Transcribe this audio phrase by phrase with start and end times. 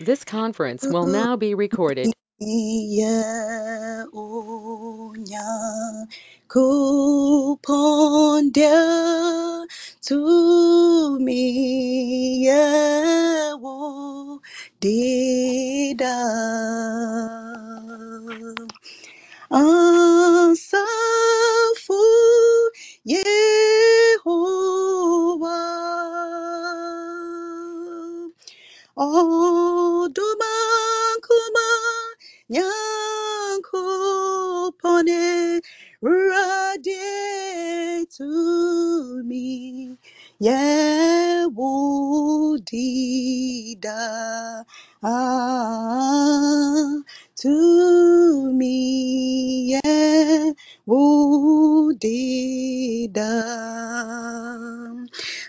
[0.00, 1.12] This conference will uh-huh.
[1.12, 2.08] now be recorded.
[2.40, 5.48] Iya onya
[6.48, 7.60] kupondia
[10.00, 14.40] to me ya wo
[14.80, 16.16] dida
[19.52, 20.19] asafu
[39.24, 39.96] me.
[40.40, 41.48] Yewudida
[45.02, 47.02] ah,
[47.36, 49.80] to me.
[50.88, 52.00] Yewudida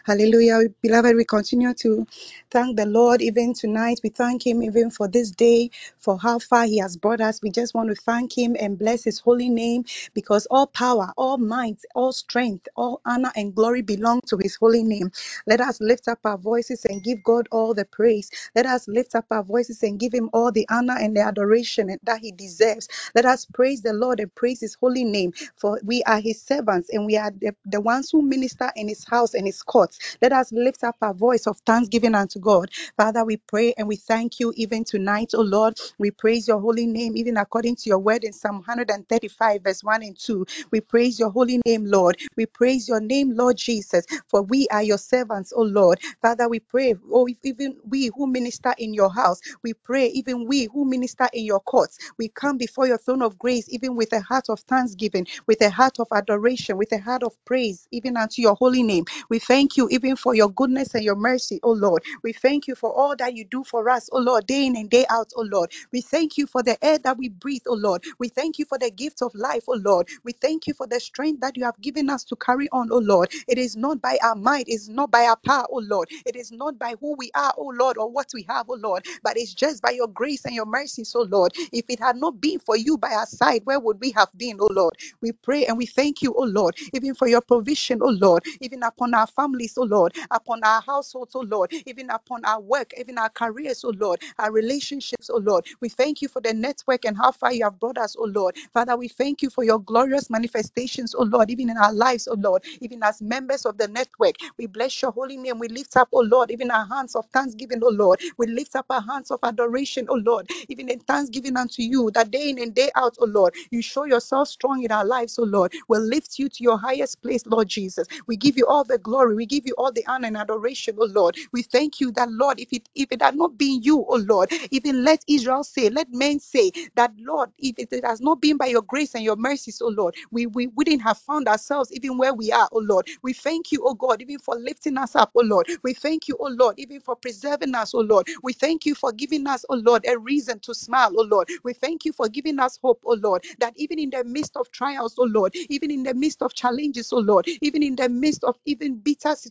[0.06, 0.62] Hallelujah.
[0.82, 2.08] Beloved, we continue to
[2.52, 4.02] thank the Lord even tonight.
[4.04, 7.42] We thank Him even for this day, for how far He has brought us.
[7.44, 11.38] We just want to thank Him and bless His holy name because all power, all
[11.38, 15.12] might, all strength, all honor and glory belong to His holy name.
[15.48, 18.32] Let us lift up our voices and give God all the praise.
[18.56, 21.98] Let us lift up our voices and give Him all the honor and the adoration
[22.04, 22.90] that He deserves.
[23.16, 26.90] Let us praise the Lord and praise His holy name, for we are His servants
[26.92, 29.62] and we are the, the ones who minister in His house and His
[30.00, 30.18] courts.
[30.22, 32.70] Let us lift up our voice of thanksgiving unto God.
[32.98, 35.78] Father, we pray and we thank you even tonight, O Lord.
[36.00, 40.04] We praise your holy name, even according to your word in Psalm 135, verse 1
[40.04, 40.46] and 2.
[40.72, 42.18] We praise your holy name, Lord.
[42.38, 46.00] We praise your name, Lord Jesus, for we are your servants, O Lord.
[46.22, 50.66] Father, we pray, oh, even we who minister in your house, we pray, even we
[50.74, 54.22] who minister in your courts, we come before your throne of grace, even with a
[54.22, 58.42] heart of thanksgiving, with a heart of adoration, with a heart of praise, even unto
[58.42, 59.06] your holy name.
[59.30, 62.04] We thank you even for your goodness and your mercy, oh Lord.
[62.24, 64.90] We thank you for all that you do for us, oh Lord, day in and
[64.90, 65.72] day out, oh Lord.
[65.92, 68.04] We thank you for the air that we breathe, oh Lord.
[68.20, 70.10] We thank you for the gift of life, oh Lord.
[70.24, 73.00] We thank you for the strength that you have given us to carry on, oh
[73.00, 73.32] Lord.
[73.48, 76.10] It is not by our might, it's not by our power, oh Lord.
[76.26, 79.06] It is not by who we are, oh Lord, or what we have, oh Lord,
[79.24, 81.54] but it's just by your grace and your mercy, so Lord.
[81.74, 84.58] If it had not been for you by our side, where would we have been,
[84.62, 84.94] oh Lord?
[85.22, 88.84] We pray and we thank you, oh Lord, even for your provision, oh Lord, even
[88.84, 93.18] upon our families, oh Lord, upon our households, oh Lord, even upon our work, even
[93.18, 95.66] our careers, oh Lord, our relationships, oh Lord.
[95.82, 98.56] We thank you for the network and how far you have brought us, oh Lord.
[98.74, 102.36] Father, we thank you for your glorious manifestations, oh Lord, even in our lives, oh
[102.40, 104.36] Lord, even as members of the network.
[104.58, 105.60] We bless your holy name.
[105.60, 108.22] We lift up, oh Lord, even our hands of thanksgiving, oh Lord.
[108.38, 112.32] We lift up our hands of adoration, oh Lord, even in thanksgiving unto you, that
[112.32, 115.44] day in and day out, oh Lord, you show yourself strong in our lives, oh
[115.44, 115.74] Lord.
[115.88, 118.08] We'll lift you to your highest place, Lord Jesus.
[118.28, 119.36] We give you all the glory.
[119.36, 121.38] We give you all the honor and adoration, oh Lord.
[121.54, 124.52] We thank you that, Lord, if it if it had not been you, oh Lord,
[124.72, 128.68] even let Israel say, let men say that, Lord, if it has not been by
[128.68, 132.34] your grace and your mercies, oh Lord, we, we wouldn't have found ourselves even where
[132.34, 133.08] we are, oh Lord.
[133.24, 135.68] We thank you, oh God, even for lifting us up, oh Lord.
[135.84, 138.28] We thank you, oh Lord, even for preserving us, oh Lord.
[138.44, 141.50] We thank you for giving us, oh Lord, a reason to smile, oh Lord.
[141.64, 144.72] We thank you for giving us hope, oh Lord, that even in the midst of
[144.72, 148.44] trials, oh Lord, even in the midst of challenges, oh Lord, even in the midst
[148.44, 149.51] of even bitter situations,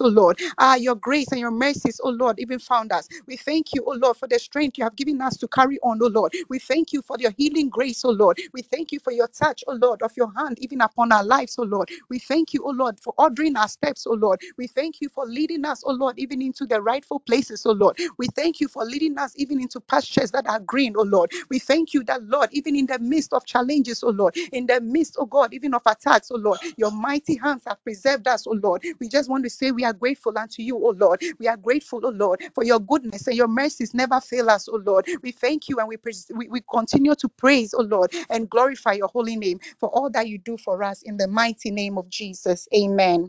[0.00, 3.08] oh Lord, ah, your grace and your mercies, oh Lord, even found us.
[3.26, 6.00] We thank you, oh Lord, for the strength you have given us to carry on,
[6.02, 6.32] oh Lord.
[6.48, 8.38] We thank you for your healing grace, oh Lord.
[8.52, 11.56] We thank you for your touch, oh Lord, of your hand even upon our lives,
[11.58, 11.90] oh Lord.
[12.08, 14.40] We thank you, oh Lord, for ordering our steps, oh Lord.
[14.58, 17.98] We thank you for leading us, oh Lord, even into the rightful places, oh Lord.
[18.18, 21.32] We thank you for leading us even into pastures that are green, oh Lord.
[21.50, 24.80] We thank you that, Lord, even in the midst of challenges, oh Lord, in the
[24.80, 28.58] midst, oh God, even of attacks, oh Lord, your mighty hands have preserved us, oh
[28.62, 28.84] Lord.
[29.00, 31.22] We just want to say we are grateful unto you, oh Lord.
[31.38, 34.82] We are grateful, oh Lord, for your goodness and your mercies never fail us, oh
[34.84, 35.06] Lord.
[35.22, 38.94] We thank you and we, pres- we, we continue to praise, oh Lord, and glorify
[38.94, 42.08] your holy name for all that you do for us in the mighty name of
[42.10, 42.68] Jesus.
[42.76, 43.24] Amen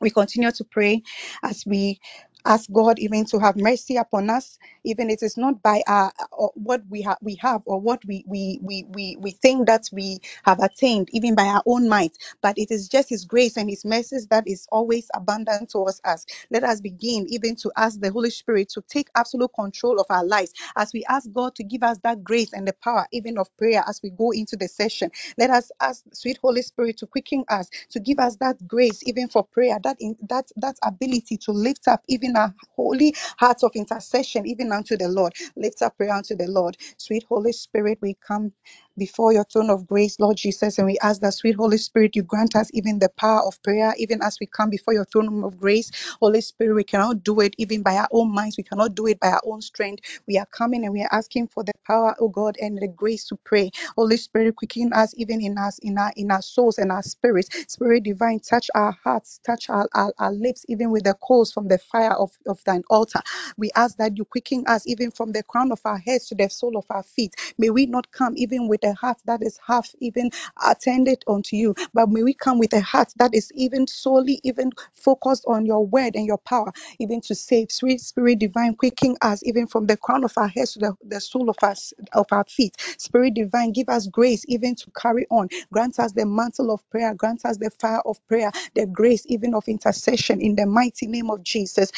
[0.00, 1.02] we continue to pray
[1.44, 2.00] as we
[2.46, 6.52] ask God even to have mercy upon us, even it is not by our or
[6.54, 10.20] what we have we have or what we we we we we think that we
[10.44, 13.84] have attained, even by our own might, but it is just His grace and His
[13.84, 16.26] mercies that is always abundant towards us.
[16.50, 20.24] Let us begin even to ask the Holy Spirit to take absolute control of our
[20.24, 23.54] lives as we ask God to give us that grace and the power even of
[23.56, 25.10] prayer as we go into the session.
[25.38, 29.28] Let us ask sweet Holy Spirit to quicken us, to give us that grace even
[29.28, 33.62] for prayer, that in that that ability to lift up even even our holy hearts
[33.64, 35.34] of intercession, even unto the Lord.
[35.56, 36.76] Lift up prayer unto the Lord.
[36.98, 38.52] Sweet Holy Spirit, we come
[38.98, 42.22] before your throne of grace, Lord Jesus, and we ask that, sweet Holy Spirit, you
[42.22, 45.58] grant us even the power of prayer, even as we come before your throne of
[45.60, 45.90] grace.
[46.20, 49.20] Holy Spirit, we cannot do it even by our own minds, we cannot do it
[49.20, 50.04] by our own strength.
[50.28, 53.26] We are coming and we are asking for the power, oh God, and the grace
[53.28, 53.70] to pray.
[53.96, 57.50] Holy Spirit, quicken us even in us, in our in our souls and our spirits.
[57.68, 61.68] Spirit divine, touch our hearts, touch our, our, our lips, even with the coals from
[61.68, 63.20] the fire of, of thine altar.
[63.58, 66.48] We ask that you quicken us even from the crown of our heads to the
[66.50, 67.34] sole of our feet.
[67.58, 70.30] May we not come even with a heart that is half even
[70.64, 74.72] attended unto you, but may we come with a heart that is even solely even
[74.94, 77.72] focused on your word and your power, even to save.
[77.72, 81.20] Sweet Spirit divine, quicken us even from the crown of our heads to the, the
[81.20, 81.72] sole of our,
[82.14, 82.76] of our feet.
[82.98, 85.48] Spirit divine, give us grace even to carry on.
[85.72, 87.14] Grant us the mantle of prayer.
[87.14, 91.30] Grant us the fire of prayer, the grace even of intercession in the mighty name
[91.30, 91.92] of Jesus.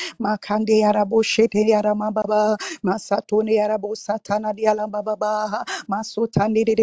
[2.85, 3.50] Masatone.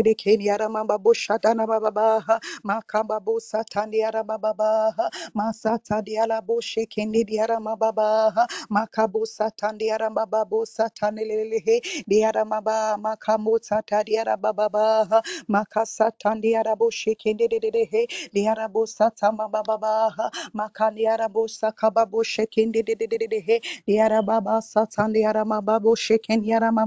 [0.01, 2.23] De keni yarama babo shatana baba.
[2.65, 4.93] Makamba bo satani yarama baba.
[5.35, 8.33] Masata dialabo shekende diarama baba.
[8.71, 11.81] Makabo satandi yarama babo satane lelehe.
[12.09, 15.21] Diarama ba makamo sata diarama baba.
[15.49, 18.07] Makasatandi yarabo shekende de de de he.
[18.33, 20.11] Diarabo satama baba.
[20.55, 23.61] Makani yarabo sakababo shekende de de de de he.
[23.87, 26.85] Diarababa satandi yarama babo sheken yarama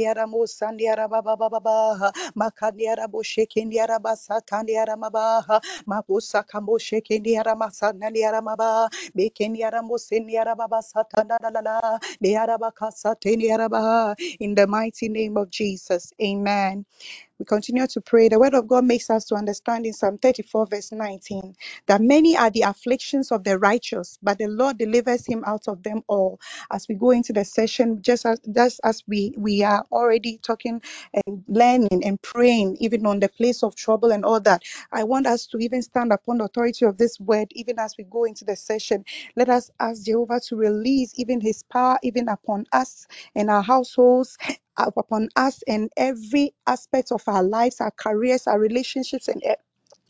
[0.03, 2.11] yaramo sandi yaraba baba baba.
[2.35, 5.43] Makandi yarabo shekendi yaraba satandi yarama ba.
[5.87, 8.89] Mabusa kambo shekendi yarama sanandi yarama ba.
[9.15, 11.99] Bekendi yaramo sendi yaraba ba satanda la la la.
[12.23, 14.15] Diaraba kasateni yaraba.
[14.39, 16.13] In the mighty name of Jesus.
[16.21, 16.85] Amen.
[17.43, 18.29] We continue to pray.
[18.29, 21.55] The word of God makes us to understand in Psalm 34, verse 19,
[21.87, 25.83] that many are the afflictions of the righteous, but the Lord delivers him out of
[25.83, 26.39] them all.
[26.71, 30.81] As we go into the session, just as just as we we are already talking
[31.27, 34.63] and learning and praying, even on the place of trouble and all that,
[34.93, 38.05] I want us to even stand upon the authority of this word, even as we
[38.05, 39.03] go into the session.
[39.35, 44.37] Let us ask Jehovah to release even his power, even upon us and our households
[44.77, 49.43] up upon us in every aspect of our lives, our careers, our relationships, and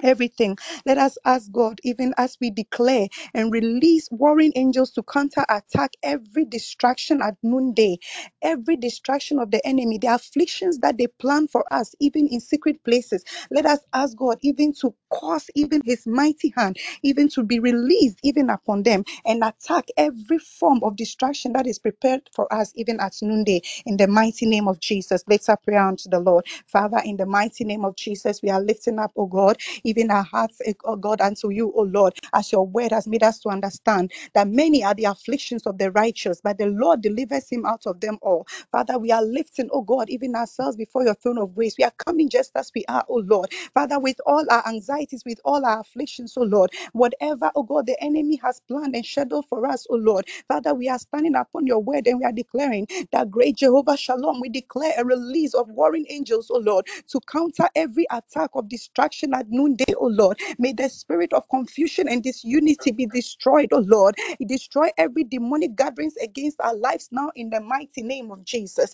[0.03, 0.57] everything.
[0.85, 5.93] Let us ask God, even as we declare and release warring angels to counter attack
[6.03, 7.99] every distraction at noonday,
[8.43, 12.83] every distraction of the enemy, the afflictions that they plan for us, even in secret
[12.85, 13.23] places.
[13.51, 18.19] Let us ask God, even to cause even his mighty hand, even to be released,
[18.23, 22.99] even upon them, and attack every form of distraction that is prepared for us, even
[23.01, 25.23] at noonday in the mighty name of Jesus.
[25.27, 26.45] Let's up prayer unto the Lord.
[26.67, 29.57] Father, in the mighty name of Jesus, we are lifting up, oh God,
[29.97, 33.23] even our hearts, eh, oh God, unto you, oh Lord, as your word has made
[33.23, 37.49] us to understand that many are the afflictions of the righteous, but the Lord delivers
[37.49, 38.47] him out of them all.
[38.71, 41.75] Father, we are lifting, oh God, even ourselves before your throne of grace.
[41.77, 43.53] We are coming just as we are, oh Lord.
[43.73, 47.97] Father, with all our anxieties, with all our afflictions, oh Lord, whatever, oh God, the
[48.03, 50.27] enemy has planned and scheduled for us, oh Lord.
[50.47, 54.41] Father, we are standing upon your word and we are declaring that great Jehovah Shalom,
[54.41, 59.33] we declare a release of warring angels, oh Lord, to counter every attack of distraction
[59.33, 60.39] at noonday, oh Lord.
[60.59, 64.15] May the spirit of confusion and disunity be destroyed, oh Lord.
[64.47, 68.93] Destroy every demonic gatherings against our lives now in the mighty name of Jesus.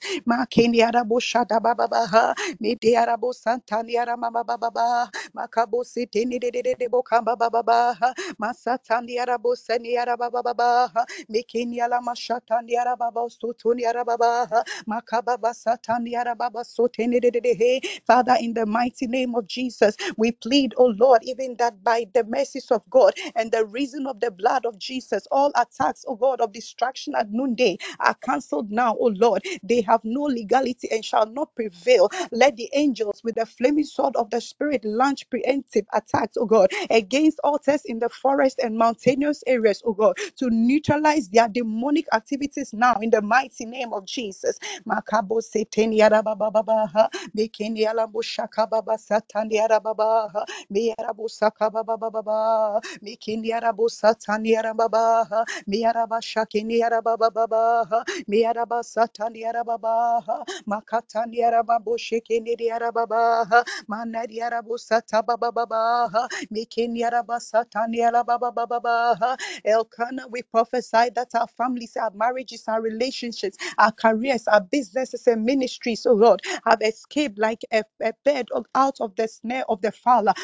[18.07, 22.23] Father, in the mighty name of Jesus, we plead, oh Lord, even that by the
[22.25, 26.41] mercies of God and the reason of the blood of Jesus, all attacks, oh God,
[26.41, 29.43] of distraction at noonday are cancelled now, oh Lord.
[29.63, 32.09] They have no legality and shall not prevail.
[32.31, 36.69] Let the angels with the flaming sword of the Spirit launch preemptive attacks, oh God,
[36.89, 42.73] against altars in the forest and mountainous areas, oh God, to neutralize their demonic activities
[42.73, 44.59] now in the mighty name of Jesus.
[44.87, 55.77] Makabo seteni yarabababaha, bekeni yalabushaka baba satani yarababaha, me yarabusaka babababa, mekeni yarabusatani yarababaha, me
[55.83, 70.27] yarabashakeni yarabababaha, me yarabasatani yarababaha, makatani yarababushekeni yarababaha, manari yarabusata babababaha, mekeni yarabasatani yarabababaha, Elkanah,
[70.29, 76.05] we prophesy that our families, our marriages, our relationships, our careers, our businesses and ministries,
[76.07, 80.33] oh Lord, have escaped like a, a bird out of the snare of the fowler.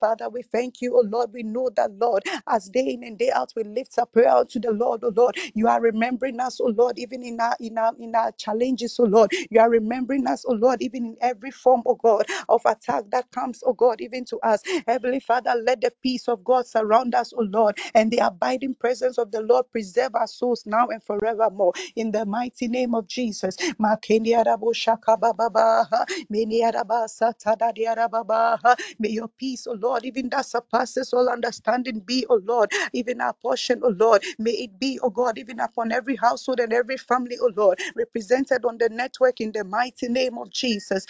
[0.00, 1.32] Father, we thank you, oh Lord.
[1.32, 4.60] We know that, Lord, as day in and day out, we lift up prayer to
[4.60, 5.36] the Lord, oh Lord.
[5.54, 9.04] You are remembering us, oh Lord, even in our in our in our challenges, oh
[9.04, 9.32] Lord.
[9.50, 13.30] You are remembering us, oh Lord, even in every form, oh God, of attack that
[13.32, 14.62] comes, oh God, even to us.
[14.88, 19.18] Heavenly Father, let the peace of God surround us, oh Lord, and the abiding presence
[19.18, 21.72] of the Lord preserve our souls now and forevermore.
[21.96, 23.56] In the mighty name of Jesus.
[26.32, 27.97] Meniaraba satadadiarababaha.
[28.98, 33.34] May your peace, oh Lord, even that surpasses all understanding, be, oh Lord, even our
[33.34, 34.24] portion, oh Lord.
[34.38, 38.64] May it be, oh God, even upon every household and every family, oh Lord, represented
[38.64, 41.06] on the network in the mighty name of Jesus.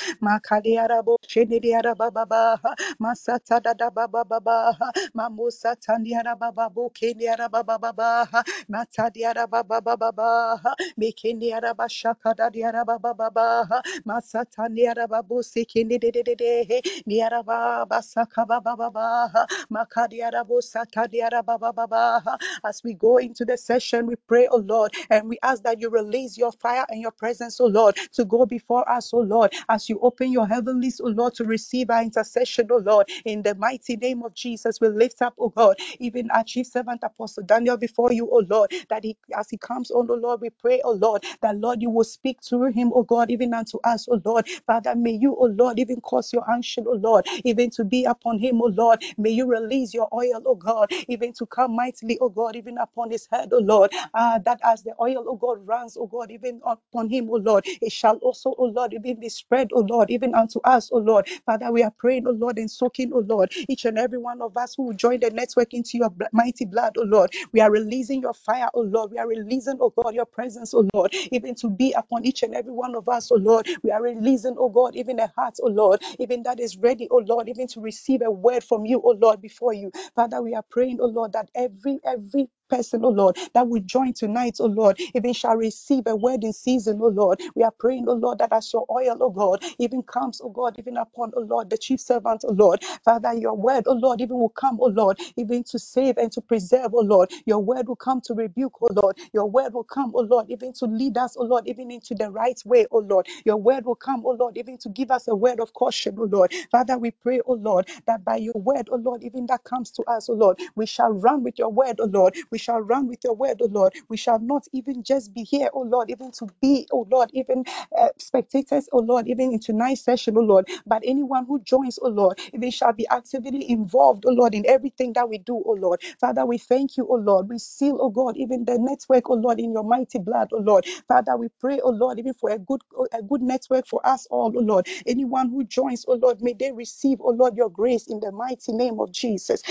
[17.08, 19.32] Niaraba basaka baba baba
[19.72, 22.22] makadiarabo satadiara baba baba.
[22.64, 25.90] As we go into the session, we pray, oh Lord, and we ask that you
[25.90, 29.88] release your fire and your presence, oh Lord, to go before us, oh Lord, as
[29.88, 33.96] you open your heavenlies, oh Lord, to receive our intercession, oh Lord, in the mighty
[33.96, 34.80] name of Jesus.
[34.80, 38.72] We lift up, oh God, even our chief servant apostle Daniel before you, oh Lord,
[38.90, 41.90] that he as he comes on, oh Lord, we pray, oh Lord, that Lord, you
[41.90, 44.48] will speak through him, oh God, even unto us, oh Lord.
[44.66, 48.38] Father, may you, oh Lord, even cause your unction, oh Lord, even to be upon
[48.38, 49.02] him, oh Lord.
[49.18, 53.10] May you release your oil, oh God, even to come mightily, oh God, even upon
[53.10, 53.92] his head, oh Lord.
[54.14, 57.64] Ah, that as the oil, oh God, runs, oh God, even upon him, oh Lord,
[57.66, 61.28] it shall also, oh Lord, even be spread, oh Lord, even unto us, oh Lord.
[61.46, 64.56] Father, we are praying, oh Lord, and soaking, oh Lord, each and every one of
[64.56, 67.32] us who join the network into your bl- mighty blood, oh Lord.
[67.52, 69.10] We are releasing your fire, oh Lord.
[69.12, 72.54] We are releasing, oh God, your presence, oh Lord, even to be upon each and
[72.54, 73.68] every one of us, oh Lord.
[73.82, 77.22] We are releasing, oh God, even a heart, oh Lord, even that is ready, oh
[77.26, 79.92] Lord, even to receive a word from you, oh Lord, before you.
[80.16, 84.14] Father, we are praying, oh Lord, that every every person, oh Lord, that will join
[84.14, 87.40] tonight, oh Lord, even shall receive a word in season, oh Lord.
[87.54, 90.76] We are praying, oh Lord, that as your oil, oh God, even comes, oh God,
[90.78, 92.84] even upon, oh Lord, the chief servant, oh Lord.
[93.04, 96.40] Father, your word, oh Lord, even will come, oh Lord, even to save and to
[96.40, 97.30] preserve, oh Lord.
[97.46, 99.18] Your word will come to rebuke, oh Lord.
[99.34, 102.30] Your word will come, oh Lord, even to lead us, oh Lord, even into the
[102.30, 103.26] right way, oh Lord.
[103.44, 106.24] Your word will come, oh Lord, even to give us a word of caution, oh
[106.24, 106.52] Lord.
[106.70, 110.02] Father, we pray, oh Lord, that by your word, oh Lord, even that comes to
[110.04, 112.36] us, oh Lord, we shall run with your word, oh Lord.
[112.58, 113.94] We shall run with your word, oh Lord.
[114.08, 117.64] We shall not even just be here, oh Lord, even to be, oh Lord, even
[117.96, 120.68] uh, spectators, oh Lord, even in tonight's session, oh Lord.
[120.86, 125.12] But anyone who joins, oh Lord, they shall be actively involved, oh Lord, in everything
[125.14, 126.02] that we do, oh Lord.
[126.20, 127.48] Father, we thank you, oh Lord.
[127.48, 130.86] We seal, oh God, even the network, oh Lord, in your mighty blood, oh Lord.
[131.08, 134.52] Father, we pray, oh Lord, even for a good a good network for us all,
[134.56, 134.88] oh Lord.
[135.06, 138.72] Anyone who joins, oh Lord, may they receive, oh Lord, your grace in the mighty
[138.72, 139.62] name of Jesus.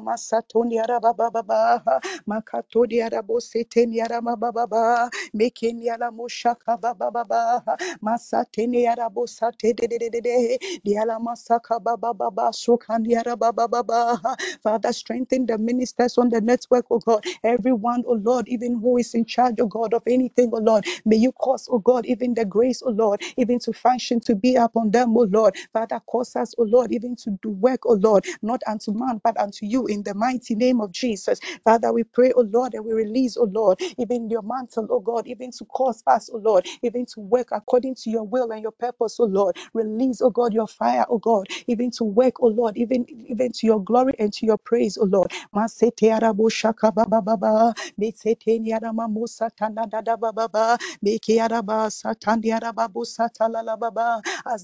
[0.00, 1.82] Masatoni araba baba.
[2.28, 5.10] Makato di arabo seteni arama baba ba.
[5.34, 7.62] Mekeni aramo shaka baba baba.
[8.02, 10.58] Masatene arabo sate de de de de de.
[10.86, 12.52] Diala masaka baba baba.
[13.52, 14.20] Baba ba.
[14.62, 17.24] Father, strengthen the ministers on the network, oh God.
[17.44, 20.86] Everyone, oh Lord, even who is in charge, oh God, of anything, oh Lord.
[21.04, 24.56] May you cause, oh God, even the grace, oh Lord, even to function, to be
[24.56, 25.56] upon them, oh Lord.
[25.72, 29.38] Father, cause us, oh Lord, even to do work, oh Lord, not unto man, but
[29.40, 31.40] unto you in the mighty name of Jesus.
[31.64, 35.26] Father, we pray, oh Lord, and we release, oh Lord, even your mantle, oh God,
[35.28, 38.72] even to cause us, oh Lord, even to work according to your will and your
[38.72, 39.56] purpose, oh Lord.
[39.74, 43.66] Release, oh God, your fire, oh God, even to work, oh Lord, even, even to
[43.66, 45.32] your glory and to your praise, oh Lord.
[45.54, 45.76] As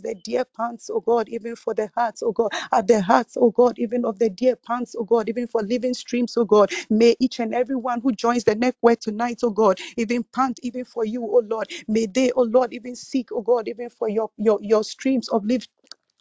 [0.02, 3.50] the deer pants, oh God, even for the hearts, oh God, at the hearts, oh
[3.50, 6.70] God, even of the deer pants, oh God, even for living streams, oh God.
[6.88, 10.84] May each and every one who joins the network tonight, oh God, even pant even
[10.86, 11.70] for you, oh Lord.
[11.86, 15.44] May they, oh Lord, even seek, oh God, even for your your your streams of
[15.44, 15.66] living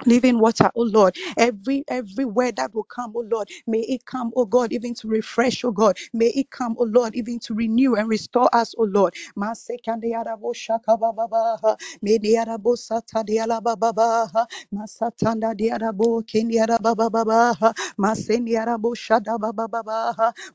[0.07, 1.15] living water, oh Lord.
[1.37, 5.07] Every every word that will come, oh Lord, may it come, oh God, even to
[5.07, 5.97] refresh, oh God.
[6.13, 9.15] May it come, oh Lord, even to renew and restore us, oh Lord.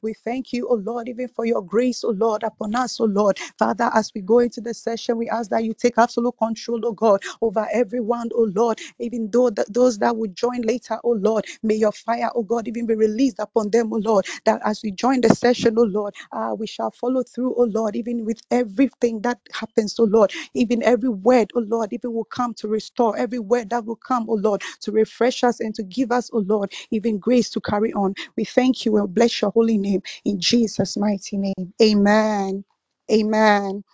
[0.02, 3.38] We thank you, oh Lord, even for your grace, oh Lord, upon us, oh Lord.
[3.58, 6.92] Father, as we go into the session, we ask that you take absolute control, oh
[6.92, 11.76] God, over everyone, oh Lord, even though those that would join later, oh Lord, may
[11.76, 15.20] your fire, oh God, even be released upon them, oh Lord, that as we join
[15.22, 19.40] the session, oh Lord, uh, we shall follow through, oh Lord, even with everything that
[19.52, 23.70] happens, oh Lord, even every word, oh Lord, even will come to restore, every word
[23.70, 27.18] that will come, oh Lord, to refresh us and to give us, oh Lord, even
[27.18, 28.14] grace to carry on.
[28.36, 31.74] We thank you and bless your holy name in Jesus' mighty name.
[31.82, 32.64] Amen.
[33.12, 33.84] Amen.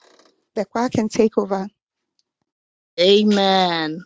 [0.57, 1.69] The choir can take over.
[3.01, 4.05] Amen.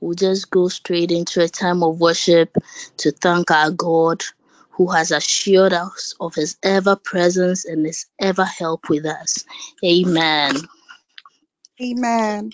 [0.00, 2.56] We'll just go straight into a time of worship
[2.98, 4.22] to thank our God
[4.70, 9.44] who has assured us of his ever presence and his ever help with us.
[9.84, 10.56] Amen.
[11.80, 12.50] Amen.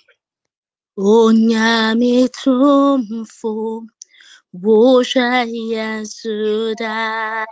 [0.99, 3.87] Onyame tumfo
[4.54, 7.47] Bosha Yasuda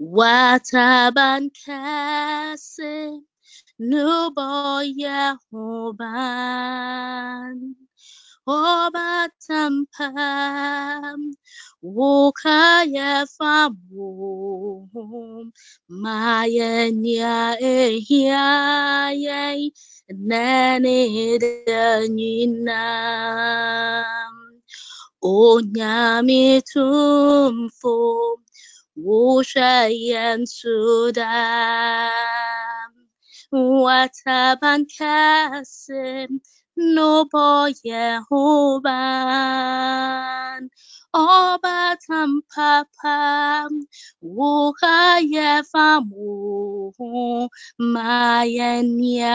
[0.00, 3.20] Wataban Kase
[3.80, 6.76] Nuboya Hoban
[8.46, 10.00] Obatampam
[11.82, 14.10] Wokaya Famu
[15.88, 18.44] Mayanya Ehia
[20.12, 22.84] Nane Danyinam
[25.24, 27.96] Onyame tumfo
[28.96, 31.30] wushayen sudam
[33.52, 36.40] wataban kasim
[36.76, 39.50] no boye hoban
[41.12, 43.72] oba tampapam
[44.22, 49.34] wukaye famu mayenya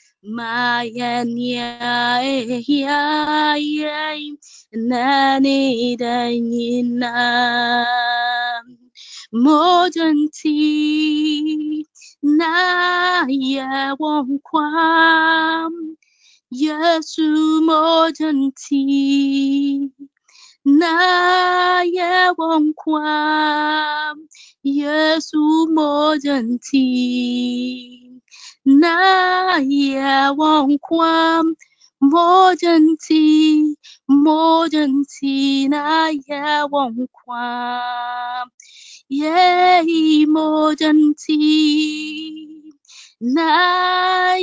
[0.23, 3.01] wokaya famu Mayanya ehia
[4.73, 7.13] nani danyina
[9.33, 10.57] mojanti
[12.21, 15.73] na ya wonkwam
[16.51, 18.83] Yesu mojanti
[20.65, 23.47] na yewonkwam
[24.63, 26.87] Yesu mojanti
[28.65, 31.55] na yewonkwam
[32.01, 33.75] mojanti
[34.07, 38.47] mojanti na yewonkwam
[39.09, 39.83] Yea,
[40.27, 41.39] mojanti
[43.19, 44.35] na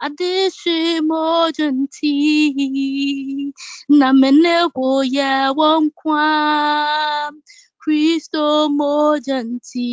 [0.00, 2.14] adishi mojanti
[3.88, 7.32] na mene wo yewon kwam.
[7.80, 9.92] Kristo mojanti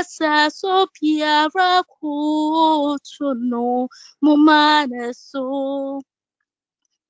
[0.00, 3.88] asaso biara kutonom
[4.24, 5.44] momanaso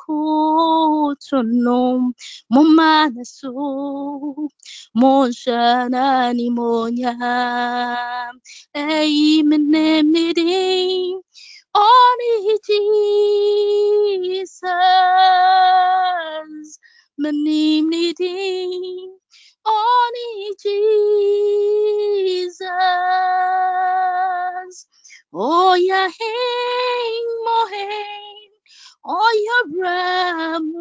[0.00, 2.00] kutonom
[2.52, 4.34] momanaso
[4.94, 7.14] Monshana ni monya.
[8.74, 11.14] Ei menemidi.
[11.74, 12.58] Only
[14.34, 14.58] Jesus.
[17.18, 18.34] Menimidi.
[19.68, 22.60] Only Jesus.
[25.34, 27.90] Oh, yeah, hey, mohe.
[29.06, 30.74] Oh, yeah, ram,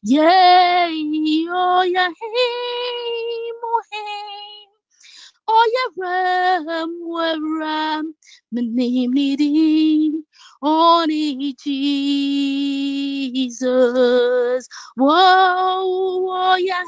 [0.02, 4.68] Yay, oya hey mohem.
[5.48, 8.14] Oyeram weram
[8.55, 10.12] menimnidi
[10.62, 11.55] oni
[13.42, 14.68] Jesus.
[14.96, 16.81] Whoa, oya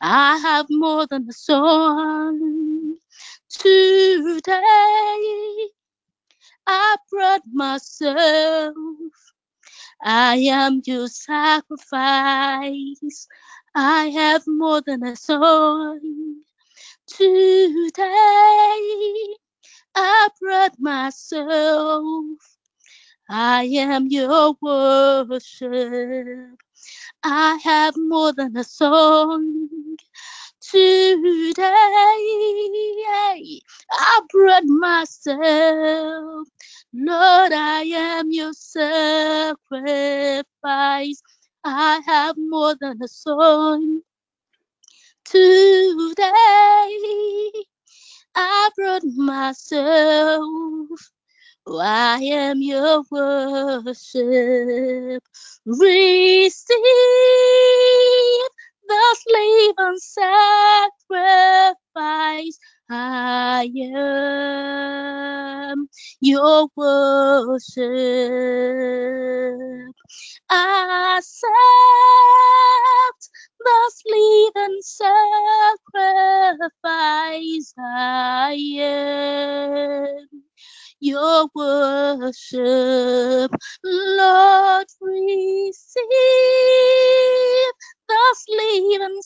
[0.01, 2.97] I have more than a song
[3.49, 4.61] today.
[6.67, 8.75] I brought myself.
[10.03, 13.27] I am your sacrifice.
[13.75, 15.99] I have more than a song
[17.17, 18.11] today.
[19.95, 22.25] I brought myself.
[23.29, 25.71] I am your worship.
[27.23, 29.69] I have more than a song
[30.61, 31.61] today.
[33.91, 36.47] I brought myself.
[36.93, 39.55] Lord, I am your sacrifice.
[41.63, 44.01] I have more than a song
[45.31, 46.31] today.
[48.35, 50.49] I brought myself.
[51.67, 53.93] I am your worship.
[55.65, 56.53] Receive
[58.87, 60.01] the slave and
[61.95, 62.59] sacrifice.
[62.93, 65.87] I am
[66.19, 67.79] your worship.
[70.49, 71.53] Accept
[73.59, 74.51] the slave
[74.81, 75.93] sacrifice.
[77.79, 80.27] I am
[80.99, 83.51] your worship.
[83.83, 85.81] Lord, receive
[88.09, 89.21] the living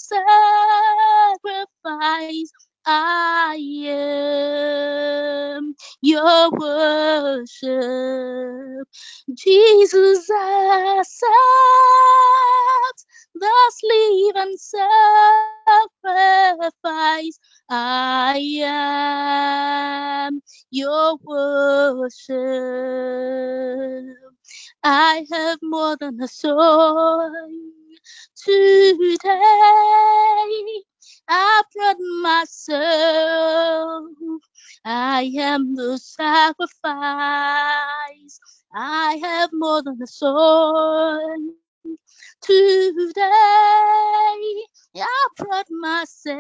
[1.86, 2.52] sacrifice.
[2.88, 7.70] I am your worship.
[9.34, 11.26] Jesus, accept
[13.34, 13.52] the
[13.84, 14.58] living
[16.84, 17.40] sacrifice.
[17.70, 18.38] I
[20.28, 22.36] am your worship.
[24.84, 27.72] I have more than a song
[28.36, 29.26] today.
[31.28, 34.06] I brought myself.
[34.86, 36.76] I am the sacrifice.
[38.74, 41.54] I have more than a song
[42.42, 43.24] today.
[44.98, 46.36] I've brought myself.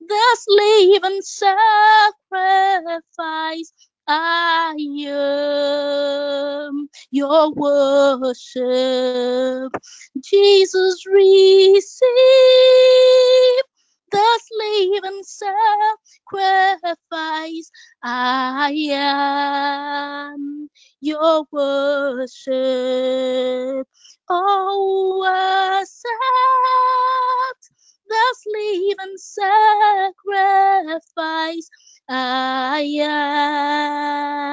[0.00, 1.72] this living sacrifice.
[4.06, 4.74] I
[5.06, 8.62] am your worship.
[10.22, 12.04] Jesus, receive
[14.10, 15.70] this living sacrifice.
[18.02, 20.68] I am
[21.00, 22.48] your worship.
[24.30, 25.24] Oh,
[25.80, 27.70] accept
[28.08, 29.16] this living
[31.16, 31.70] sacrifice.
[32.08, 32.80] I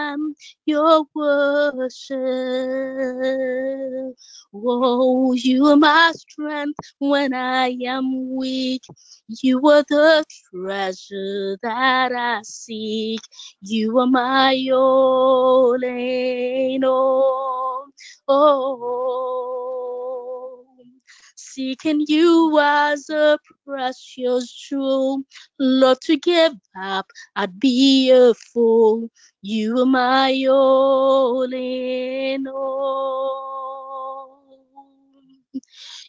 [0.10, 2.18] am your worship.
[4.54, 8.84] Oh, you are my strength when I am weak.
[9.28, 13.22] You are the treasure that I seek.
[13.62, 17.86] You are my all in all.
[18.28, 19.85] Oh,
[21.56, 25.24] seeking you as a precious jewel,
[25.58, 29.10] Lord, to give up, I'd be a fool.
[29.42, 33.56] You are my all in all.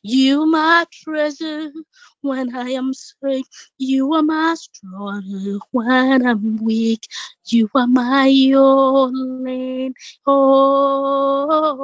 [0.03, 1.71] You my treasure
[2.23, 3.45] when I am sick.
[3.79, 7.07] You are my strength when I'm weak.
[7.47, 9.95] You are my all in
[10.27, 11.77] all.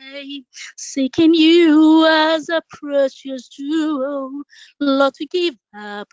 [0.00, 0.44] Hey,
[0.76, 4.42] Seeking you as a precious jewel,
[4.80, 6.08] Lord, to give up.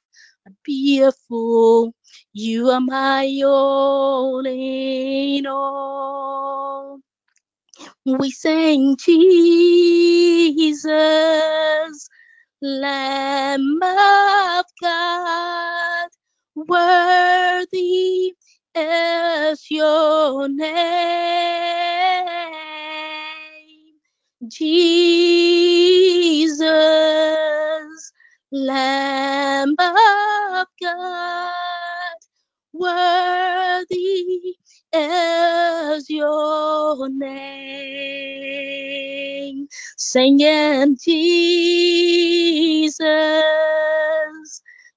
[0.47, 1.93] I'd be a fool.
[2.33, 6.99] You are my all in all.
[8.05, 10.79] We sing Jesus,
[12.61, 16.09] Lamb of God,
[16.55, 18.33] worthy
[18.75, 20.67] is your name.
[24.51, 26.59] Jesus,
[28.51, 32.17] Lamb of God,
[32.73, 34.55] worthy
[34.93, 37.27] is your name.
[39.97, 42.99] Singing Jesus,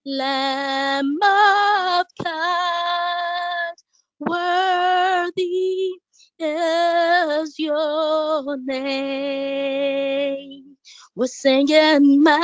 [0.05, 3.75] Lamb of God,
[4.19, 5.91] worthy
[6.39, 10.77] is your name.
[11.15, 12.41] We're singing majesty,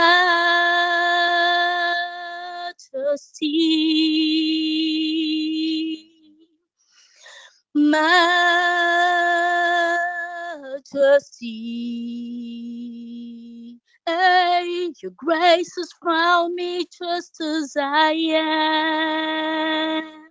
[10.93, 11.47] majesty.
[14.05, 18.11] Hey, your grace has found me just as I
[20.03, 20.21] am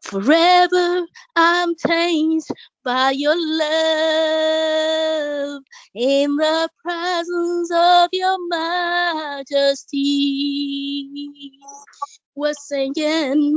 [0.05, 1.05] Forever
[1.37, 2.47] I'm changed
[2.85, 4.23] by your love
[5.95, 10.01] in the presence of your majesty.
[12.35, 13.55] We're singing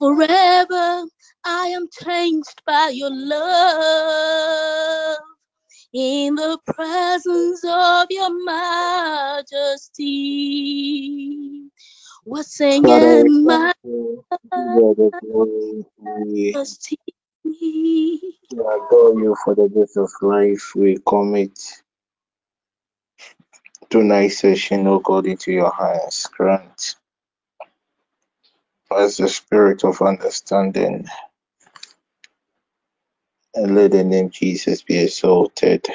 [0.00, 1.06] Forever
[1.44, 4.18] I am changed by your love
[5.92, 10.12] in the presence of your majesty.
[12.26, 14.24] We're singing thank you.
[14.44, 15.86] We give you the glory.
[15.98, 16.98] We majesty.
[17.44, 20.72] we adore you for the gift of life.
[20.76, 21.58] We commit
[23.90, 26.28] tonight's session, O God, into your hands.
[26.36, 26.96] Grant
[28.90, 31.06] us the spirit of understanding
[33.54, 35.86] and let the name Jesus be exalted.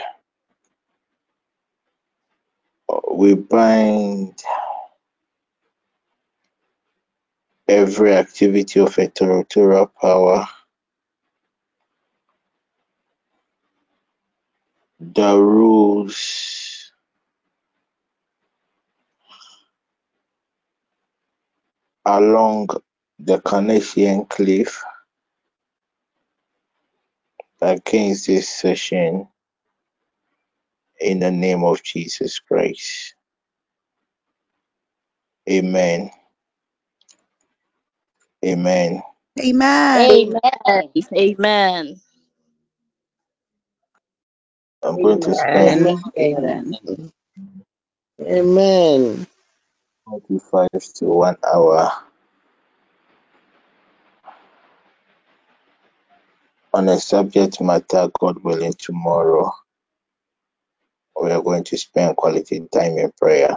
[3.11, 4.41] We bind
[7.67, 10.47] every activity of a territorial power
[14.99, 16.82] that rules
[22.05, 22.69] along
[23.19, 24.83] the Canadian cliff
[27.61, 29.27] against this session
[31.01, 33.15] in the name of Jesus Christ.
[35.49, 36.11] Amen.
[38.45, 39.03] Amen.
[39.39, 40.09] Amen.
[40.09, 40.91] Amen.
[41.17, 42.01] Amen.
[44.83, 45.89] I'm going to spend
[46.19, 46.75] Amen.
[48.21, 49.27] Amen.
[50.07, 50.21] Amen.
[50.29, 51.91] 45 to one hour
[56.73, 59.53] on a subject matter, God willing, tomorrow.
[61.21, 63.55] We are going to spend quality time in prayer.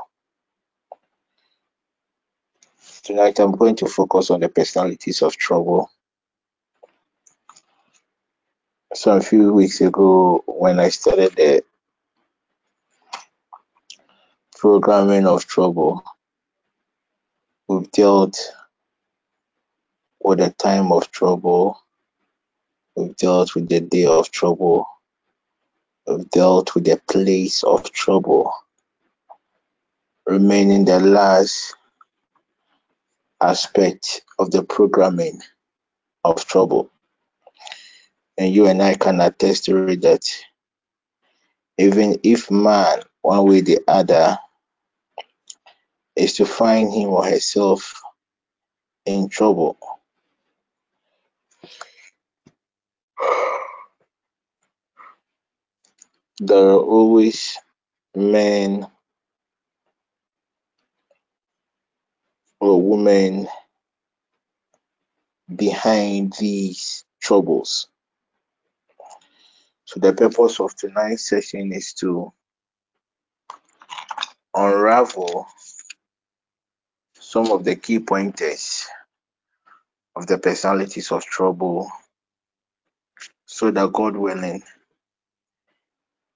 [3.05, 5.91] Tonight, I'm going to focus on the personalities of trouble.
[8.95, 11.65] So, a few weeks ago, when I started the
[14.57, 16.05] programming of trouble,
[17.69, 18.39] we've dealt
[20.21, 21.81] with the time of trouble,
[22.97, 24.87] we've dealt with the day of trouble,
[26.07, 28.53] we've dealt with the place of trouble,
[30.27, 31.75] remaining the last
[33.41, 35.41] aspect of the programming
[36.25, 36.91] of trouble.
[38.39, 40.29] And you and I can attest to it that
[41.79, 44.39] even if man, one way or the other,
[46.17, 48.03] is to find him or herself
[49.07, 49.79] in trouble,
[56.41, 57.59] there are always
[58.15, 58.87] men
[62.61, 63.49] or women
[65.55, 67.89] behind these troubles.
[69.85, 72.33] So the purpose of tonight's session is to
[74.55, 75.47] unravel
[77.27, 78.87] some of the key pointers
[80.15, 81.91] of the personalities of trouble
[83.47, 84.63] so that God willing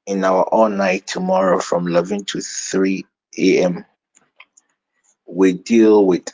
[0.06, 3.06] in our all night tomorrow from 11 to 3
[3.38, 3.84] a.m.
[5.26, 6.26] we deal with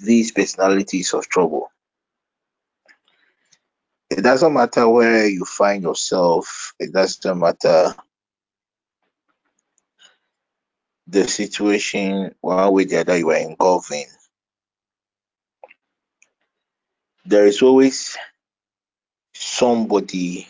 [0.00, 1.70] these personalities of trouble.
[4.08, 7.94] It doesn't matter where you find yourself, it doesn't matter
[11.06, 14.06] the situation, one way the other you are involved in.
[17.26, 18.16] There is always
[19.34, 20.48] somebody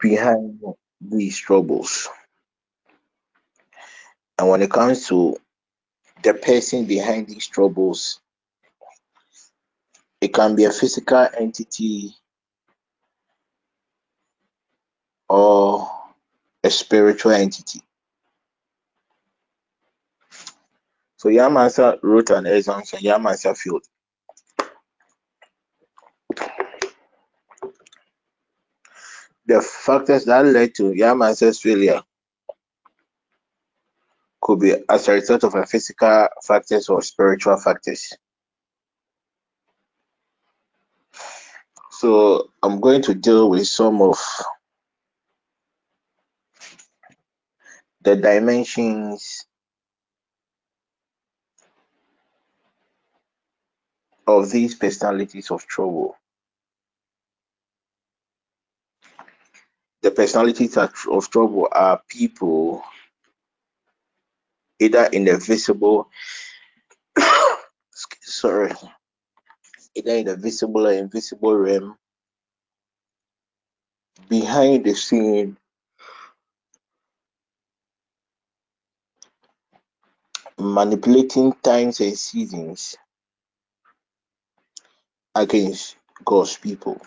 [0.00, 0.60] behind
[1.00, 2.08] these troubles.
[4.38, 5.36] And when it comes to
[6.22, 8.20] the person behind these troubles,
[10.20, 12.14] it can be a physical entity
[15.30, 15.88] or
[16.64, 17.80] a spiritual entity.
[21.16, 23.84] So Yamasa wrote an exam on Yamasa field.
[29.46, 32.02] The factors that led to Yamansa's failure
[34.40, 38.12] could be as a result of a physical factors or spiritual factors.
[41.92, 44.18] So I'm going to deal with some of
[48.02, 49.44] the dimensions
[54.26, 56.16] of these personalities of trouble.
[60.02, 62.82] The personalities of trouble are people
[64.78, 66.08] either in the visible,
[68.22, 68.72] sorry,
[69.94, 71.96] either in the visible or invisible realm,
[74.28, 75.58] behind the scene,
[80.60, 82.96] manipulating times and seasons
[85.34, 87.00] against God's people.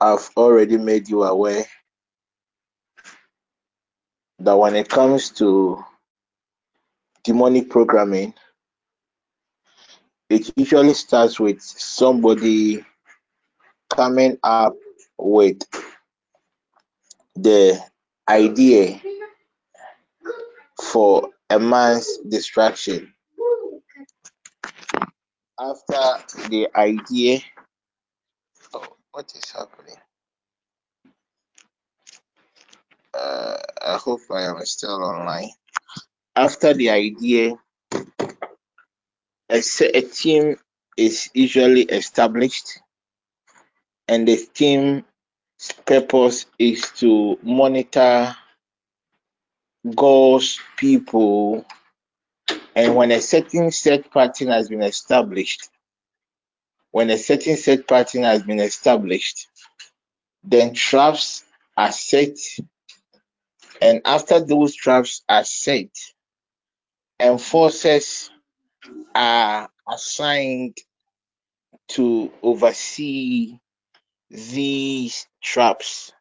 [0.00, 1.64] I've already made you aware
[4.38, 5.82] that when it comes to
[7.24, 8.34] demonic programming,
[10.30, 12.84] it usually starts with somebody
[13.90, 14.74] coming up
[15.18, 15.62] with
[17.34, 17.80] the
[18.28, 19.00] idea
[20.92, 23.12] for a man's distraction.
[25.60, 27.40] After the idea,
[28.72, 29.96] oh, what is happening?
[33.12, 35.50] Uh, I hope I am still online.
[36.36, 37.54] After the idea,
[39.50, 39.62] a,
[39.94, 40.56] a team
[40.96, 42.80] is usually established,
[44.06, 45.02] and the team's
[45.84, 48.36] purpose is to monitor
[49.94, 51.64] God's people.
[52.74, 55.68] And when a certain set pattern has been established,
[56.90, 59.48] when a certain set pattern has been established,
[60.44, 61.44] then traps
[61.76, 62.36] are set.
[63.80, 65.90] And after those traps are set,
[67.20, 68.30] enforcers
[69.14, 70.78] are assigned
[71.88, 73.58] to oversee
[74.30, 76.12] these traps.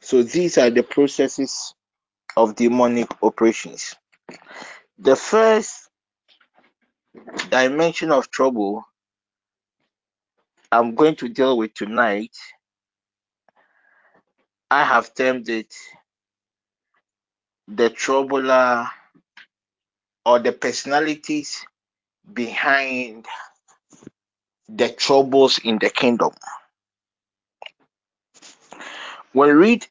[0.00, 1.74] So these are the processes
[2.36, 3.94] of demonic operations.
[4.98, 5.88] The first
[7.50, 8.84] dimension of trouble
[10.72, 12.34] I'm going to deal with tonight,
[14.70, 15.74] I have termed it
[17.68, 18.86] the troubler
[20.24, 21.66] or the personalities
[22.32, 23.26] behind
[24.68, 26.30] the troubles in the kingdom.
[29.32, 29.86] When we read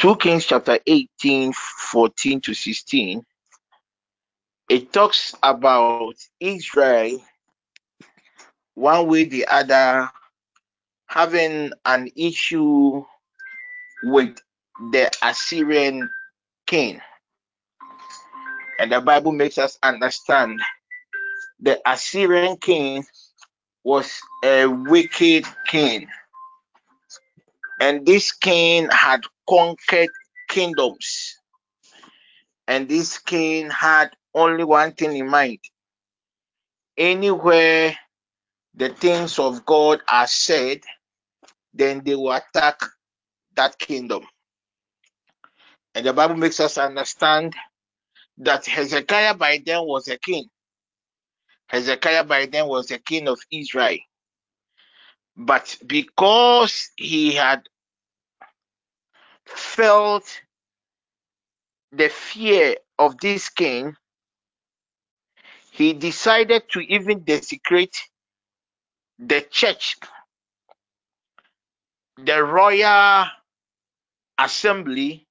[0.00, 3.22] 2 Kings chapter 18, 14 to 16,
[4.70, 7.22] it talks about Israel
[8.74, 10.08] one way the other
[11.06, 13.04] having an issue
[14.04, 14.38] with
[14.90, 16.08] the Assyrian
[16.66, 16.98] king.
[18.78, 20.62] And the Bible makes us understand
[21.60, 23.04] the Assyrian king
[23.84, 26.08] was a wicked king.
[27.80, 30.10] And this king had conquered
[30.48, 31.36] kingdoms.
[32.68, 35.58] And this king had only one thing in mind.
[36.96, 37.96] Anywhere
[38.74, 40.80] the things of God are said,
[41.74, 42.80] then they will attack
[43.56, 44.24] that kingdom.
[45.94, 47.54] And the Bible makes us understand
[48.38, 50.46] that Hezekiah by then was a king.
[51.68, 53.98] Hezekiah by then was the king of Israel.
[55.40, 57.62] But because he had
[59.46, 60.42] felt
[61.92, 63.96] the fear of this king,
[65.72, 67.96] he decided to even desecrate
[69.18, 69.96] the church,
[72.18, 73.26] the royal
[74.38, 75.26] assembly,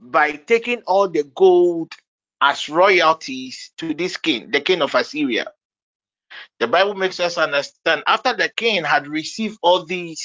[0.00, 1.92] by taking all the gold
[2.40, 5.46] as royalties to this king, the king of Assyria.
[6.60, 10.22] The Bible makes us understand after the king had received all these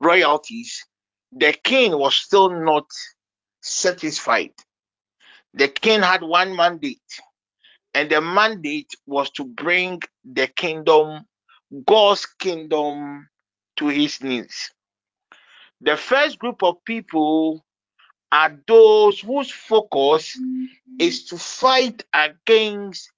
[0.00, 0.84] royalties,
[1.32, 2.86] the king was still not
[3.62, 4.52] satisfied.
[5.54, 7.20] The king had one mandate,
[7.94, 11.26] and the mandate was to bring the kingdom,
[11.86, 13.28] God's kingdom,
[13.76, 14.70] to his knees.
[15.80, 17.64] The first group of people
[18.32, 20.38] are those whose focus
[20.98, 23.10] is to fight against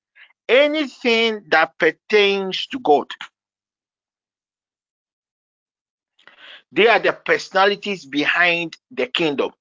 [0.51, 3.07] anything that pertains to God.
[6.73, 9.53] They are the personalities behind the kingdom.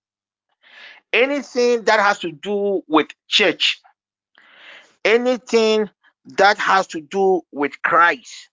[1.14, 3.82] Anything that has to do with church,
[5.06, 5.90] anything
[6.26, 8.50] that has to do with Christ,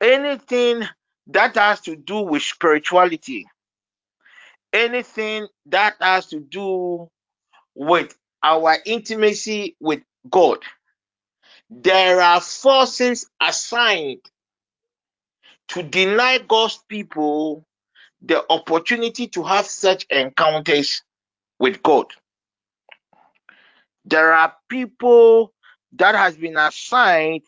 [0.00, 0.84] anything
[1.28, 3.46] that has to do with spirituality,
[4.72, 7.08] anything that has to do
[7.74, 10.58] with our intimacy with God,
[11.70, 14.20] there are forces assigned
[15.68, 17.64] to deny God's people
[18.22, 21.02] the opportunity to have such encounters
[21.58, 22.06] with God.
[24.04, 25.52] There are people
[25.92, 27.42] that has been assigned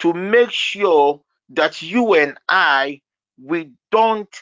[0.00, 1.20] to make sure
[1.50, 3.02] that you and I
[3.42, 4.34] we don't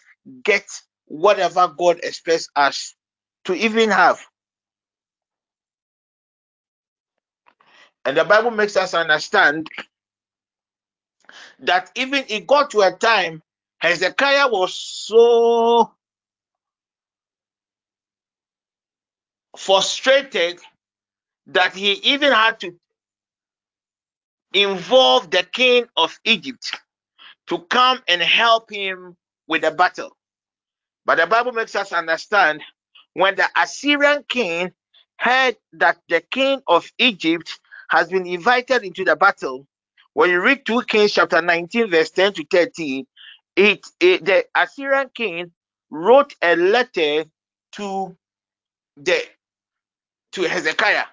[0.45, 0.67] get
[1.07, 2.95] whatever God expects us
[3.45, 4.25] to even have.
[8.05, 9.69] And the Bible makes us understand
[11.61, 13.43] that even it got to a time
[13.79, 15.93] Hezekiah was so
[19.57, 20.59] frustrated
[21.49, 22.75] that he even had to
[24.55, 26.73] involve the king of Egypt
[27.49, 30.17] to come and help him with the battle.
[31.05, 32.63] But the Bible makes us understand
[33.15, 34.73] when the Assyrian king
[35.19, 37.61] heard that the king of Egypt
[37.95, 39.67] has been invited into the battle,
[40.15, 43.07] when you read 2 Kings chapter 19, verse 10 to 13,
[43.57, 45.53] it, it the Assyrian king
[45.91, 47.25] wrote a letter
[47.73, 48.17] to
[48.97, 49.23] the
[50.33, 51.05] to Hezekiah,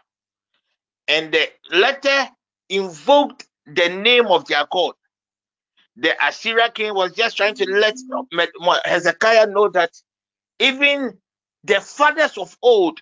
[1.07, 2.29] and the letter
[2.69, 4.93] invoked the name of their God.
[5.97, 7.95] The Assyrian king was just trying to let
[8.85, 9.91] Hezekiah know that
[10.59, 11.17] even
[11.63, 12.99] the fathers of old,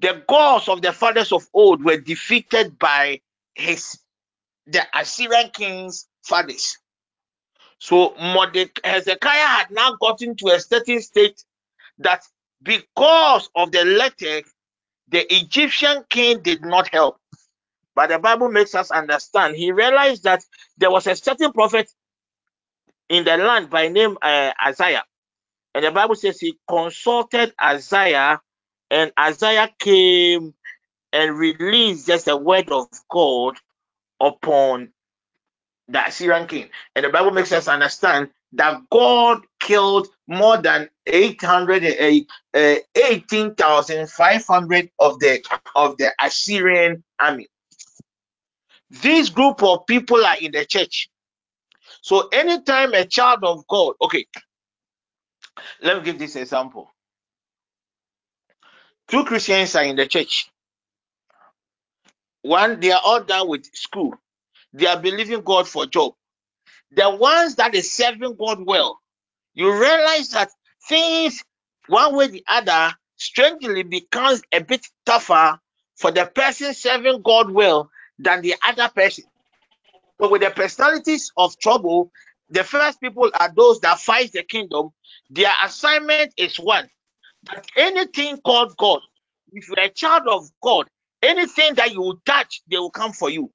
[0.00, 3.20] the gods of the fathers of old were defeated by
[3.54, 3.98] his
[4.66, 6.78] the Assyrian king's fathers.
[7.78, 8.14] So
[8.84, 11.44] Hezekiah had now gotten to a certain state
[11.98, 12.22] that
[12.62, 14.42] because of the letter,
[15.08, 17.18] the Egyptian king did not help.
[17.94, 19.56] But the Bible makes us understand.
[19.56, 20.44] He realized that
[20.78, 21.90] there was a certain prophet
[23.08, 25.04] in the land by name uh, Isaiah.
[25.74, 28.40] And the Bible says he consulted Isaiah,
[28.90, 30.54] and Isaiah came
[31.12, 33.56] and released just a word of God
[34.20, 34.90] upon
[35.88, 36.68] the Assyrian king.
[36.96, 41.84] And the Bible makes us understand that God killed more than 800,
[42.54, 45.42] uh, 18,500 of the
[45.76, 47.48] of the Assyrian army.
[48.90, 51.10] This group of people are in the church.
[52.02, 54.26] So anytime a child of God, okay,
[55.82, 56.92] let me give this example.
[59.10, 60.50] Two Christians are in the church.
[62.42, 64.14] One, they are all done with school.
[64.72, 66.14] They are believing God for job.
[66.92, 69.00] The ones that is serving God well,
[69.54, 70.50] you realize that
[70.88, 71.42] things
[71.88, 75.58] one way or the other strangely becomes a bit tougher
[75.96, 79.24] for the person serving God well than the other person.
[80.18, 82.12] But with the personalities of trouble,
[82.48, 84.90] the first people are those that fight the kingdom.
[85.30, 86.88] Their assignment is one
[87.46, 89.00] that anything called God,
[89.52, 90.88] if you're a child of God,
[91.22, 93.50] anything that you touch, they will come for you.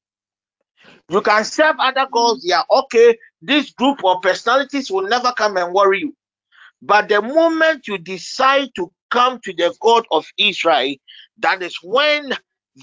[1.10, 3.18] You can serve other gods, yeah, okay.
[3.42, 6.16] This group of personalities will never come and worry you.
[6.82, 10.96] But the moment you decide to come to the God of Israel,
[11.40, 12.34] that is when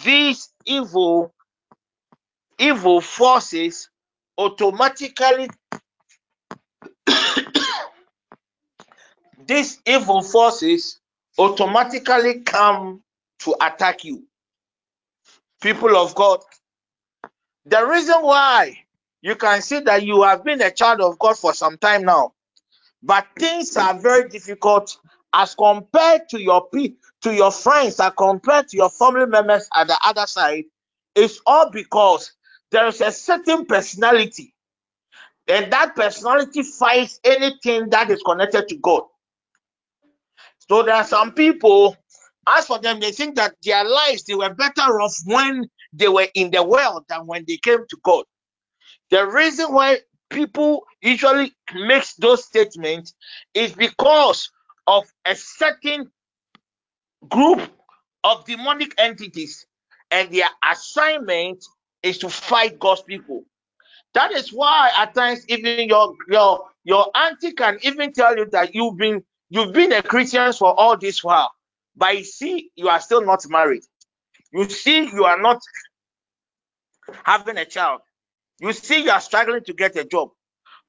[0.04, 1.34] these evil,
[2.58, 3.90] evil forces
[4.38, 5.50] automatically,
[9.46, 11.00] these evil forces
[11.38, 13.02] automatically come
[13.40, 14.24] to attack you.
[15.62, 16.40] People of God,
[17.66, 18.78] the reason why
[19.22, 22.32] you can see that you have been a child of God for some time now
[23.02, 24.96] but things are very difficult
[25.34, 26.68] as compared to your
[27.22, 30.64] to your friends as compared to your family members at the other side
[31.14, 32.32] it's all because
[32.70, 34.54] there is a certain personality
[35.48, 39.02] and that personality fights anything that is connected to god
[40.72, 41.94] so there are some people
[42.48, 46.28] as for them they think that their lives they were better off when they were
[46.34, 48.24] in the world than when they came to god
[49.10, 49.98] the reason why
[50.30, 53.14] people usually makes those statements
[53.52, 54.50] is because
[54.86, 56.10] of a certain
[57.28, 57.60] group
[58.24, 59.66] of demonic entities
[60.10, 61.62] and their assignment
[62.02, 63.44] is to fight God's people.
[64.14, 68.74] That is why at times even your your your auntie can even tell you that
[68.74, 69.22] you've been
[69.52, 71.52] you've been a Christian for all this while,
[71.96, 73.84] but you see you are still not married.
[74.52, 75.60] You see you are not
[77.24, 78.00] having a child.
[78.60, 80.30] You see you are struggling to get a job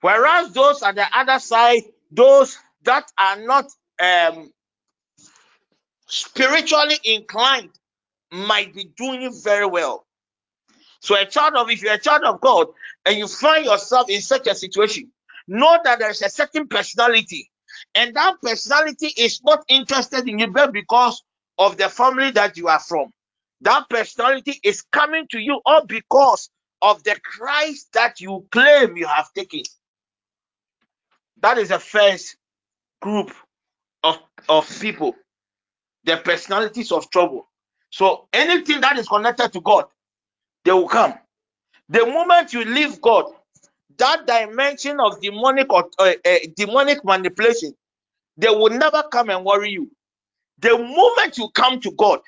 [0.03, 4.51] Whereas those on the other side, those that are not um,
[6.07, 7.71] spiritually inclined,
[8.29, 10.05] might be doing very well.
[11.01, 12.67] So, a child of if you're a child of God
[13.05, 15.11] and you find yourself in such a situation,
[15.47, 17.49] know that there's a certain personality,
[17.95, 21.23] and that personality is not interested in you, but because
[21.59, 23.11] of the family that you are from.
[23.61, 26.49] That personality is coming to you all because
[26.81, 29.63] of the Christ that you claim you have taken.
[31.41, 32.37] That is the first
[33.01, 33.31] group
[34.03, 34.17] of,
[34.49, 35.15] of people,
[36.05, 37.47] the personalities of trouble.
[37.91, 39.85] So anything that is connected to God,
[40.65, 41.13] they will come.
[41.89, 43.25] The moment you leave God,
[43.97, 47.75] that dimension of demonic or uh, uh, demonic manipulation,
[48.37, 49.91] they will never come and worry you.
[50.59, 52.19] The moment you come to God,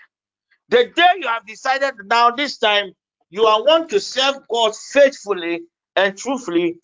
[0.69, 2.93] the day you have decided now this time
[3.29, 5.61] you are want to serve God faithfully
[5.95, 6.77] and truthfully,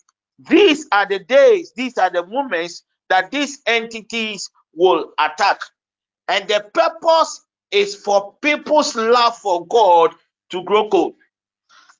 [0.50, 5.60] these are the days, these are the moments that these entities will attack.
[6.28, 10.14] And the purpose is for people's love for God
[10.50, 11.14] to grow cold.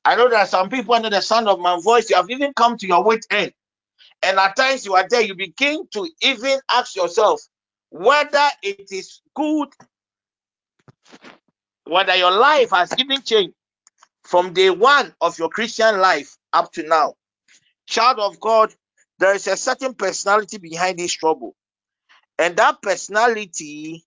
[0.05, 2.77] I know are some people under the sound of my voice, you have even come
[2.77, 3.53] to your wit end.
[4.23, 7.41] And at times you are there, you begin to even ask yourself
[7.89, 9.69] whether it is good,
[11.85, 13.55] whether your life has even changed
[14.23, 17.15] from day one of your Christian life up to now.
[17.87, 18.73] Child of God,
[19.19, 21.55] there is a certain personality behind this trouble.
[22.39, 24.03] And that personality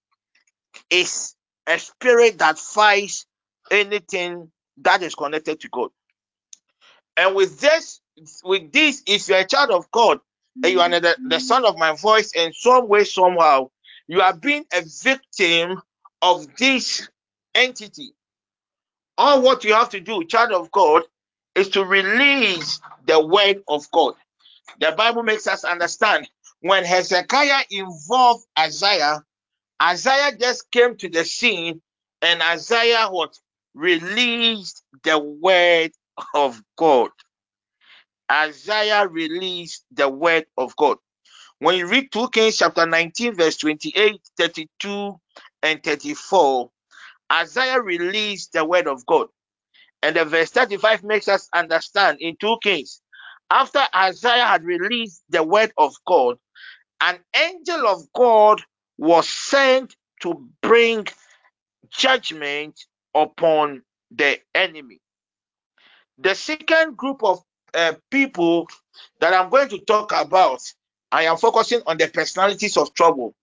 [0.90, 1.34] is
[1.66, 3.26] a spirit that fights
[3.70, 5.90] anything that is connected to God.
[7.16, 8.00] And with this,
[8.44, 10.20] with this, if you're a child of God
[10.62, 11.38] and you are the, the mm-hmm.
[11.38, 13.70] son of my voice in some way, somehow,
[14.08, 15.82] you are being a victim
[16.22, 17.08] of this
[17.54, 18.12] entity.
[19.18, 21.02] All what you have to do, child of God,
[21.54, 24.14] is to release the word of God.
[24.80, 26.28] The Bible makes us understand
[26.60, 29.24] when Hezekiah involved Isaiah,
[29.82, 31.80] Isaiah just came to the scene
[32.22, 33.38] and Isaiah what
[33.74, 35.92] released the word
[36.34, 37.10] of God.
[38.30, 40.98] Isaiah released the word of God.
[41.58, 45.20] When you read 2 Kings chapter 19, verse 28, 32,
[45.62, 46.70] and 34,
[47.32, 49.28] Isaiah released the word of God.
[50.02, 53.00] And the verse 35 makes us understand in 2 Kings,
[53.50, 56.36] after Isaiah had released the word of God,
[57.00, 58.62] an angel of God
[58.98, 61.06] was sent to bring
[61.90, 62.78] judgment
[63.14, 65.00] upon the enemy.
[66.18, 67.42] The second group of
[67.76, 68.68] uh, people
[69.20, 70.60] that I'm going to talk about,
[71.12, 73.34] I am focusing on the personalities of trouble,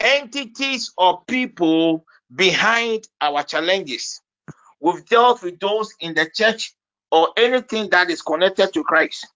[0.00, 4.20] entities or people behind our challenges.
[4.80, 6.74] We've dealt with those in the church
[7.10, 9.26] or anything that is connected to Christ.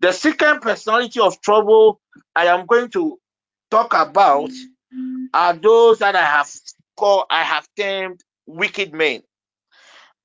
[0.00, 2.00] The second personality of trouble
[2.34, 3.18] I am going to
[3.70, 4.50] talk about
[5.34, 6.50] are those that I have
[6.96, 9.22] called, I have termed wicked men.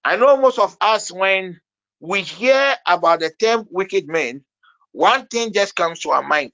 [0.04, 1.60] I know most of us, when
[2.02, 4.44] we hear about the term wicked men,
[4.92, 6.52] one thing just comes to our mind.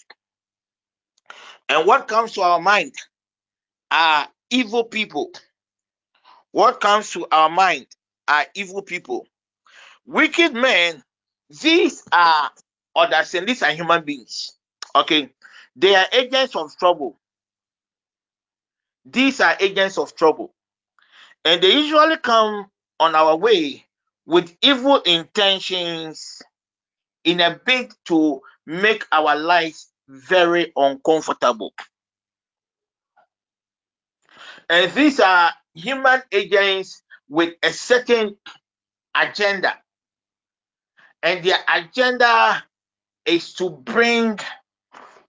[1.70, 2.93] And what comes to our mind
[3.89, 5.32] are evil people.
[6.52, 7.88] What comes to our mind
[8.28, 9.26] are evil people.
[10.06, 11.02] Wicked men,
[11.62, 12.52] these are
[12.95, 14.52] others, and these are human beings.
[14.95, 15.30] Okay,
[15.78, 17.18] they are agents of trouble.
[19.06, 20.54] These are agents of trouble,
[21.45, 22.68] and they usually come
[23.00, 23.87] on our way
[24.28, 26.41] with evil intentions
[27.23, 31.73] in a bid to make our lives very uncomfortable.
[34.69, 38.36] And these are human agents with a certain
[39.15, 39.73] agenda,
[41.23, 42.63] and their agenda
[43.25, 44.38] is to bring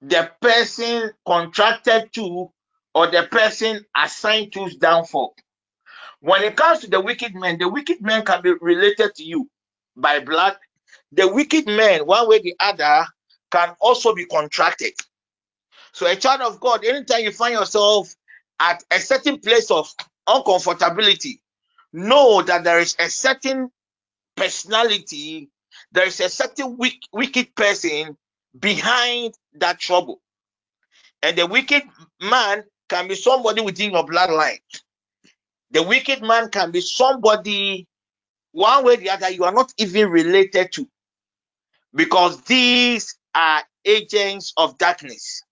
[0.02, 2.50] the person contracted to
[2.94, 5.34] or the person assigned to downfall.
[6.20, 9.48] When it comes to the wicked man, the wicked man can be related to you
[9.96, 10.56] by blood.
[11.12, 13.06] The wicked man, one way or the other,
[13.50, 14.94] can also be contracted.
[15.92, 18.14] So, a child of God, anytime you find yourself
[18.60, 19.92] at a certain place of
[20.28, 21.40] uncomfortability,
[21.92, 23.70] know that there is a certain
[24.36, 25.50] personality,
[25.92, 28.16] there is a certain weak, wicked person
[28.58, 30.20] behind that trouble.
[31.22, 31.84] And the wicked
[32.20, 34.60] man can be somebody within your bloodline.
[35.70, 37.86] The wicked man can be somebody,
[38.52, 40.88] one way or the other, you are not even related to,
[41.94, 45.42] because these are agents of darkness.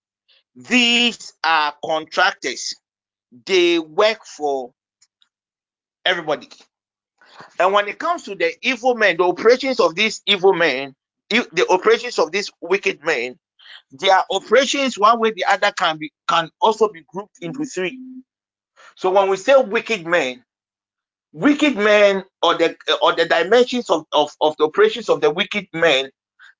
[0.55, 2.73] These are contractors.
[3.45, 4.73] They work for
[6.05, 6.49] everybody.
[7.59, 10.95] And when it comes to the evil men, the operations of these evil men,
[11.29, 13.37] the operations of these wicked men,
[13.91, 17.99] their operations, one way or the other, can be can also be grouped into three.
[18.97, 20.45] So when we say wicked men,
[21.33, 25.67] wicked men or the or the dimensions of, of, of the operations of the wicked
[25.73, 26.11] men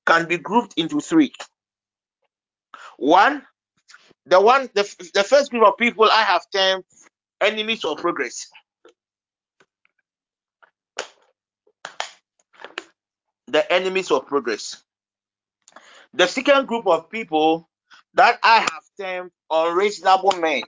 [0.08, 1.34] can be grouped into three.
[2.98, 3.44] One,
[4.26, 4.84] the one the,
[5.14, 6.86] the first group of people I have termed
[7.42, 8.48] enemies of progress.
[13.48, 14.84] The enemies of progress.
[16.14, 17.70] The second group of people
[18.16, 20.64] that I have termed unreasonable men.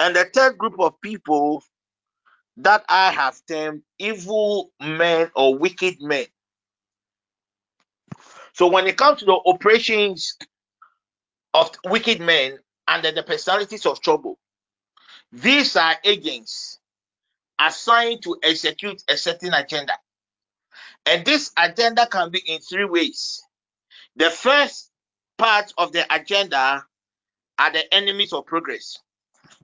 [0.00, 1.62] And the third group of people
[2.56, 6.24] that I have termed evil men or wicked men.
[8.54, 10.36] So when it comes to the operations
[11.52, 14.38] of wicked men and the personalities of trouble,
[15.32, 16.78] these are agents
[17.58, 19.92] assigned to execute a certain agenda.
[21.04, 23.42] And this agenda can be in three ways.
[24.16, 24.90] The first
[25.36, 26.84] part of the agenda
[27.58, 28.98] are the enemies of progress.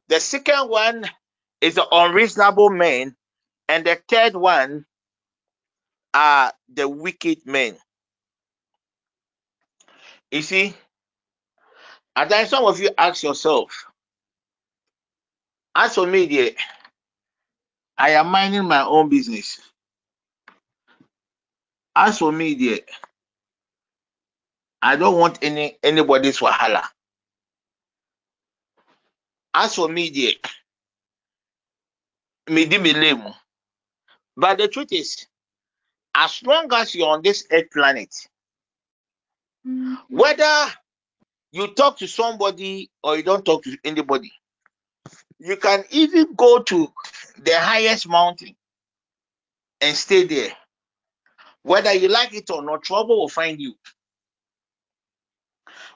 [0.09, 1.05] The second one
[1.61, 3.17] is the unreasonable men.
[3.69, 4.87] And the third one
[6.15, 7.77] are the wicked men.
[10.31, 10.75] You see,
[12.17, 13.87] and then some of you ask yourself,
[15.77, 16.53] as for me, dear,
[17.99, 19.61] I am minding my own business.
[21.97, 22.81] As for me, dear,
[24.83, 26.85] I don't want any anybody's wahala.
[29.59, 30.35] As for me, dear,
[32.51, 33.33] me di me lame.
[34.37, 35.27] But the truth is,
[36.15, 38.15] as long as you're on this earth planet,
[39.67, 39.95] mm-hmm.
[40.11, 40.67] whether
[41.53, 44.31] you talk to somebody or you don't talk to anybody,
[45.39, 46.93] you can even go to
[47.43, 48.55] the highest mountain
[49.81, 50.53] and stay there.
[51.63, 53.73] Whether you like it or not, trouble will find you.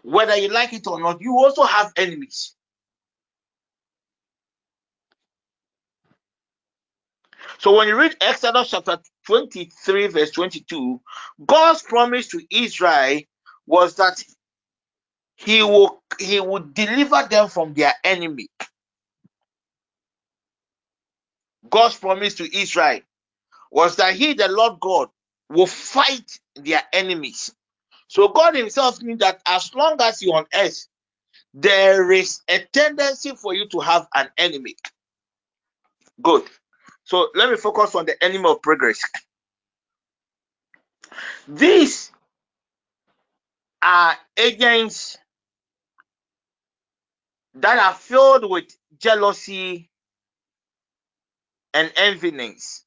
[0.02, 2.54] Whether you like it or not, you also have enemies.
[7.60, 10.98] So when you read Exodus chapter 23, verse 22,
[11.46, 13.20] God's promise to Israel
[13.66, 14.24] was that
[15.36, 18.48] he will he would deliver them from their enemy.
[21.68, 23.00] God's promise to Israel
[23.70, 25.08] was that he, the Lord God,
[25.50, 27.54] will fight their enemies.
[28.08, 30.86] So God Himself knew that as long as you're on earth,
[31.54, 34.76] there is a tendency for you to have an enemy.
[36.22, 36.44] Good.
[37.10, 39.02] So let me focus on the enemy of progress.
[41.48, 42.12] These
[43.82, 45.18] are agents
[47.54, 48.66] that are filled with
[48.98, 49.90] jealousy
[51.74, 52.82] and enviness.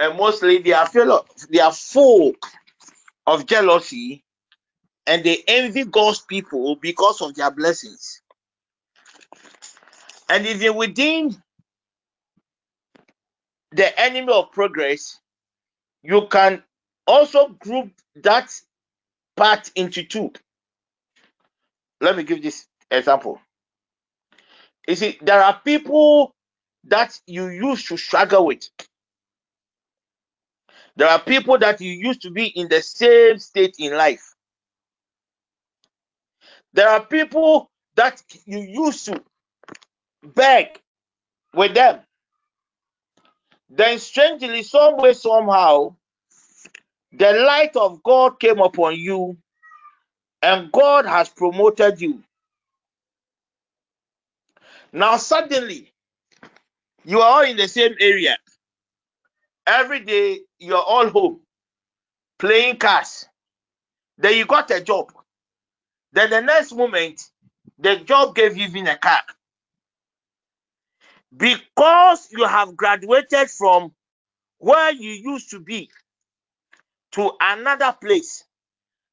[0.00, 2.34] And mostly they are full they are full
[3.26, 4.24] of jealousy
[5.06, 8.22] and they envy God's people because of their blessings.
[10.28, 11.36] And even within
[13.72, 15.20] the enemy of progress,
[16.02, 16.62] you can
[17.06, 18.50] also group that
[19.36, 20.32] part into two.
[22.00, 23.40] Let me give this example.
[24.88, 26.34] You see, there are people
[26.86, 28.68] that you used to struggle with.
[30.96, 34.34] There are people that you used to be in the same state in life.
[36.74, 39.22] There are people that you used to
[40.24, 40.80] beg
[41.54, 42.00] with them.
[43.70, 45.96] Then, strangely, some way, somehow,
[47.12, 49.36] the light of God came upon you
[50.42, 52.22] and God has promoted you.
[54.92, 55.92] Now, suddenly,
[57.04, 58.36] you are all in the same area.
[59.66, 61.40] Every day, you're all home
[62.38, 63.26] playing cars.
[64.18, 65.12] Then you got a job.
[66.12, 67.22] Then the next moment,
[67.78, 69.22] the job gave you even a car.
[71.36, 73.92] Because you have graduated from
[74.58, 75.90] where you used to be
[77.12, 78.44] to another place,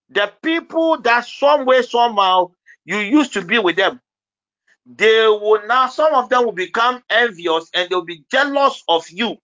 [0.09, 2.51] the people that some way, somehow,
[2.85, 4.01] you used to be with them,
[4.85, 9.37] they will now, some of them will become envious and they'll be jealous of you.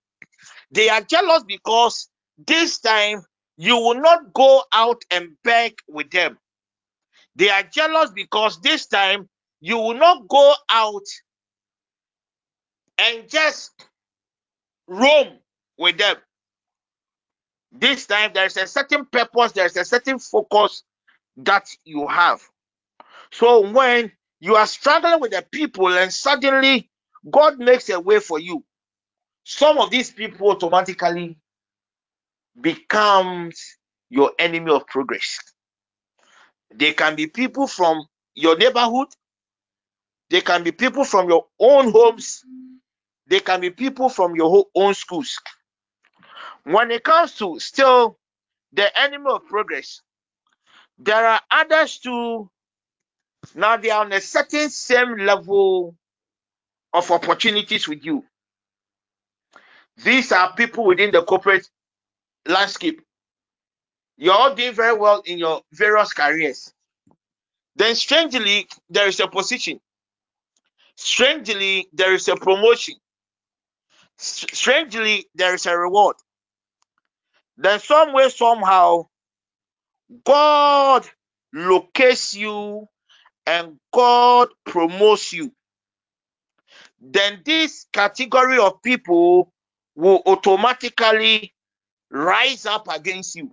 [0.71, 3.23] They are jealous because this time
[3.57, 6.38] you will not go out and beg with them.
[7.36, 9.30] They are jealous because this time
[9.61, 11.03] you will not go out
[13.00, 13.72] and just
[14.88, 15.39] roam
[15.78, 16.18] with them.
[17.72, 20.84] This time there's a certain purpose, there's a certain focus
[21.38, 22.41] that you have.
[23.32, 26.89] So when you are struggling with the people and suddenly
[27.30, 28.64] God makes a way for you,
[29.45, 31.38] some of these people automatically
[32.60, 33.78] becomes
[34.10, 35.39] your enemy of progress.
[36.74, 39.08] They can be people from your neighborhood,
[40.30, 42.43] they can be people from your own homes,
[43.28, 45.39] they can be people from your own schools.
[46.63, 48.17] When it comes to still
[48.73, 50.01] the enemy of progress,
[50.97, 52.49] there are others too.
[53.55, 55.95] Now they are on a certain same level
[56.93, 58.25] of opportunities with you.
[60.03, 61.69] These are people within the corporate
[62.47, 63.01] landscape.
[64.17, 66.73] You're all doing very well in your various careers.
[67.75, 69.80] Then, strangely, there is a position.
[70.95, 72.95] Strangely, there is a promotion.
[74.18, 76.18] Strangely, there is a reward.
[77.57, 79.07] Then, some way, somehow,
[80.26, 81.07] God
[81.53, 82.88] locates you
[83.47, 85.53] and God promotes you.
[87.01, 89.53] Then, this category of people
[89.95, 91.53] will automatically
[92.11, 93.51] rise up against you.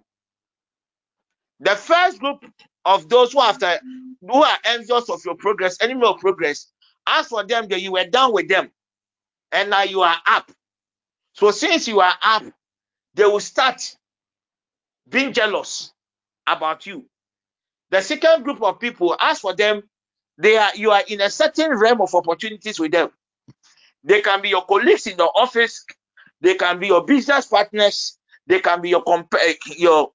[1.61, 2.45] The first group
[2.87, 3.81] of those who after
[4.23, 6.69] who are envious of your progress, enemy of progress,
[7.09, 8.71] as for them, that you were down with them,
[9.53, 10.51] and now you are up.
[11.35, 12.45] So since you are up,
[13.15, 13.97] they will start
[15.09, 15.93] being jealous
[16.47, 17.07] about you.
[17.91, 19.83] The second group of people, as for them,
[20.39, 23.11] they are you are in a certain realm of opportunities with them.
[24.05, 25.85] They can be your colleagues in the office,
[26.41, 30.13] they can be your business partners, they can be your comp- eh, your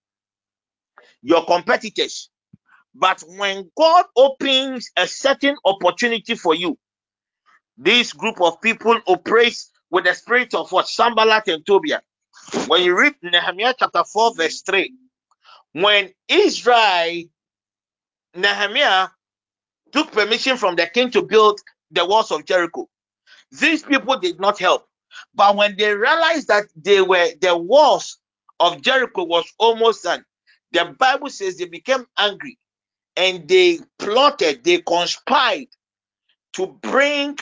[1.24, 2.30] your competitors.
[2.96, 6.78] But when God opens a certain opportunity for you,
[7.80, 10.88] this group of people operates with the spirit of what?
[10.88, 12.02] Sanballat and Tobiah.
[12.68, 14.94] When you read Nehemiah chapter 4, verse 3,
[15.74, 17.24] when Israel,
[18.36, 19.08] Nehemiah
[19.92, 21.60] took permission from the king to build
[21.92, 22.88] the walls of Jericho,
[23.52, 24.88] these people did not help.
[25.34, 28.18] But when they realized that they were the walls
[28.60, 30.26] of Jericho was almost done,
[30.72, 32.60] the Bible says they became angry
[33.16, 35.68] and they plotted, they conspired
[36.54, 37.38] to bring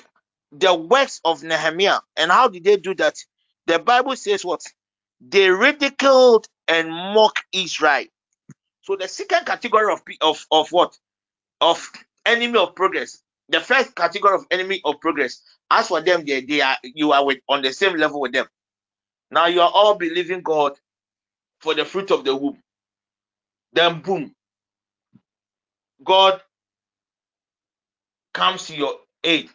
[0.51, 1.99] the works of Nehemiah.
[2.17, 3.15] And how did they do that?
[3.67, 4.61] The Bible says what?
[5.21, 8.05] They ridiculed and mocked Israel.
[8.83, 10.97] So the second category of of of what?
[11.61, 11.89] Of
[12.25, 13.21] enemy of progress.
[13.49, 15.41] The first category of enemy of progress.
[15.71, 18.47] As for them, they, they are you are with on the same level with them.
[19.31, 20.73] Now you are all believing God
[21.61, 22.59] for the fruit of the womb.
[23.73, 24.35] Then boom,
[26.03, 26.41] God
[28.33, 29.49] comes to your aid.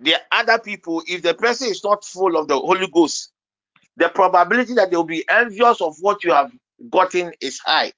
[0.00, 3.32] The other people, if the person is not full of the Holy Ghost,
[3.96, 6.52] the probability that they will be envious of what you have
[6.90, 7.92] gotten is high.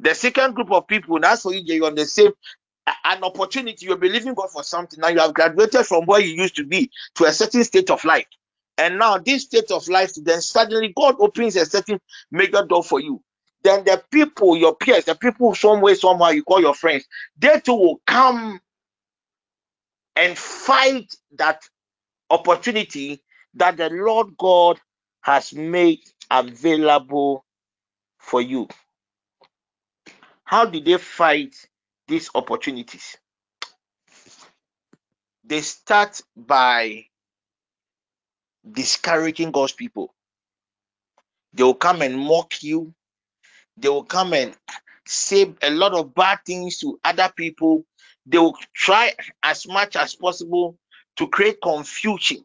[0.00, 2.32] The second group of people, that's for you, you're on the same
[3.04, 3.86] an opportunity.
[3.86, 5.00] You're believing God for something.
[5.00, 8.04] Now you have graduated from where you used to be to a certain state of
[8.04, 8.26] life.
[8.78, 12.00] And now this state of life, then suddenly God opens a certain
[12.30, 13.22] major door for you.
[13.62, 17.04] Then the people, your peers, the people some way, somehow you call your friends,
[17.38, 18.60] they too will come
[20.16, 21.62] and fight that
[22.30, 23.22] opportunity
[23.54, 24.80] that the Lord God
[25.22, 26.00] has made
[26.30, 27.44] available
[28.18, 28.68] for you.
[30.44, 31.56] How did they fight
[32.08, 33.16] these opportunities?
[35.44, 37.06] They start by
[38.70, 40.14] discouraging God's people.
[41.54, 42.94] They will come and mock you.
[43.78, 44.56] They will come and
[45.06, 47.84] say a lot of bad things to other people.
[48.26, 50.78] They will try as much as possible
[51.16, 52.44] to create confusion,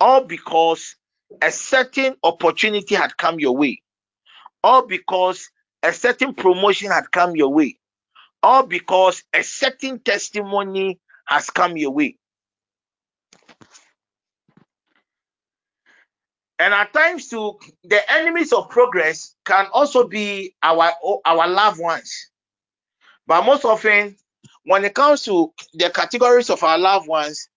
[0.00, 0.96] all because
[1.42, 3.82] a certain opportunity had come your way,
[4.62, 5.50] all because
[5.82, 7.78] a certain promotion had come your way,
[8.42, 12.18] all because a certain testimony has come your way.
[16.58, 20.92] And at times too, the enemies of progress can also be our
[21.24, 22.30] our loved ones.
[23.26, 24.16] But most often,
[24.64, 27.48] when it comes to the categories of our loved ones,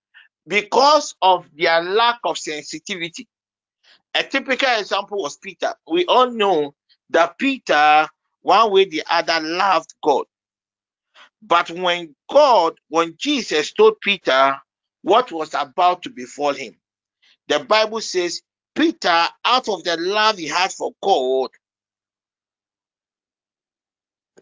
[0.47, 3.27] because of their lack of sensitivity,
[4.15, 5.73] a typical example was Peter.
[5.89, 6.73] We all know
[7.11, 8.07] that Peter,
[8.41, 10.25] one way or the other, loved God.
[11.41, 14.57] But when God, when Jesus told Peter
[15.03, 16.75] what was about to befall him,
[17.47, 18.41] the Bible says
[18.75, 21.51] Peter, out of the love he had for God,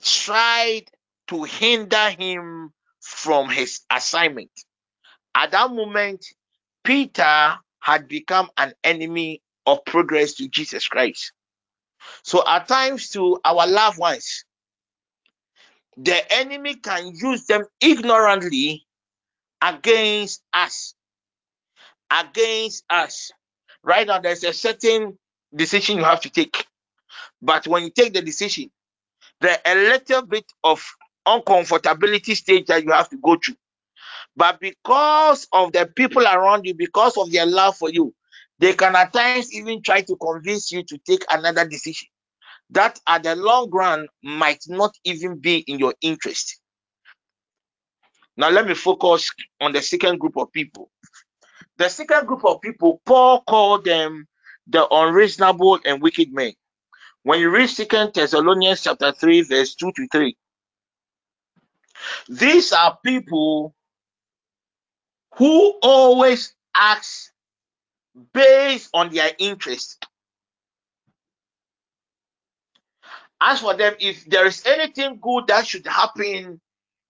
[0.02, 0.86] tried
[1.28, 2.72] to hinder him
[3.02, 4.52] from his assignment.
[5.36, 6.26] At that moment,
[6.84, 11.32] Peter had become an enemy of progress to Jesus Christ.
[12.24, 14.46] So at times, to our loved ones,
[15.98, 18.86] the enemy can use them ignorantly
[19.62, 20.94] against us.
[22.12, 23.32] Against us.
[23.84, 25.18] Right now, there's a certain
[25.56, 26.66] decision you have to take.
[27.42, 28.72] But when you take the decision,
[29.42, 30.84] there a little bit of
[31.28, 33.56] uncomfortability stage that you have to go through.
[34.36, 38.14] But because of the people around you, because of their love for you,
[38.60, 42.08] they can at times even try to convince you to take another decision
[42.72, 46.60] that at the long run might not even be in your interest.
[48.38, 50.90] Now, let me focus on the second group of people.
[51.78, 54.28] The second group of people, Paul called them
[54.68, 56.54] the unreasonable and wicked men.
[57.24, 60.38] When you read Second Thessalonians chapter 3, verse 2 to 3,
[62.30, 63.76] These are people
[65.36, 67.32] who always act
[68.34, 70.06] based on their interest.
[73.42, 76.62] As for them, if there is anything good that should happen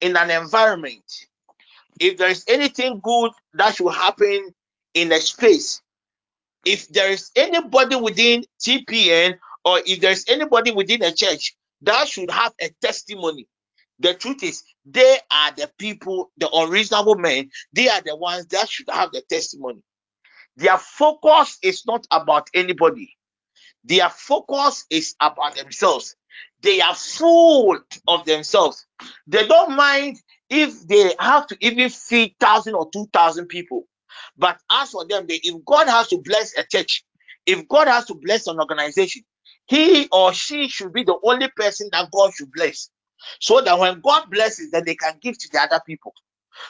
[0.01, 1.03] in an environment,
[1.99, 4.53] if there is anything good that should happen
[4.93, 5.81] in a space,
[6.65, 12.07] if there is anybody within TPN or if there is anybody within a church that
[12.07, 13.47] should have a testimony,
[13.99, 18.69] the truth is they are the people, the unreasonable men, they are the ones that
[18.69, 19.81] should have the testimony.
[20.57, 23.13] Their focus is not about anybody.
[23.83, 26.15] Their focus is about themselves.
[26.61, 28.85] They are full of themselves.
[29.27, 30.17] They don't mind
[30.49, 33.87] if they have to even feed thousand or two thousand people.
[34.37, 37.03] But as for them, they, if God has to bless a church,
[37.45, 39.23] if God has to bless an organization,
[39.67, 42.89] he or she should be the only person that God should bless.
[43.39, 46.13] So that when God blesses, then they can give to the other people.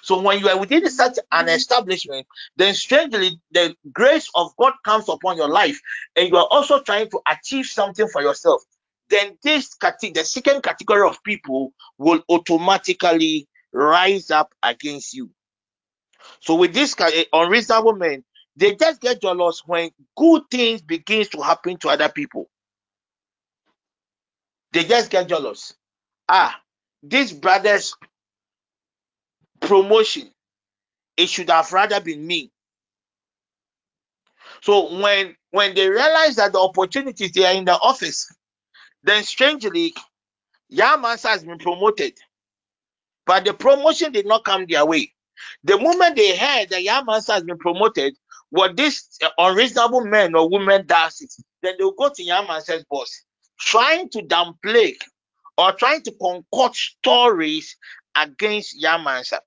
[0.01, 1.49] So when you are within such an mm-hmm.
[1.49, 5.79] establishment, then strangely the grace of God comes upon your life,
[6.15, 8.63] and you are also trying to achieve something for yourself.
[9.09, 15.29] Then this category, the second category of people will automatically rise up against you.
[16.39, 18.23] So with this eh, unreasonable men,
[18.55, 22.49] they just get jealous when good things begins to happen to other people.
[24.71, 25.73] They just get jealous.
[26.29, 26.59] Ah,
[27.03, 27.95] this brother's
[29.61, 30.31] promotion,
[31.17, 32.51] it should have rather been me.
[34.63, 38.31] So when when they realize that the opportunities they are in the office,
[39.03, 39.95] then strangely,
[40.73, 42.13] Yamansa has been promoted,
[43.25, 45.13] but the promotion did not come their way.
[45.63, 48.15] The moment they heard that Yamansa has been promoted,
[48.51, 53.23] what this unreasonable man or woman does it, then they'll go to Yamansa's boss,
[53.59, 54.95] trying to downplay
[55.57, 57.77] or trying to concoct stories
[58.15, 59.39] against Yamansa.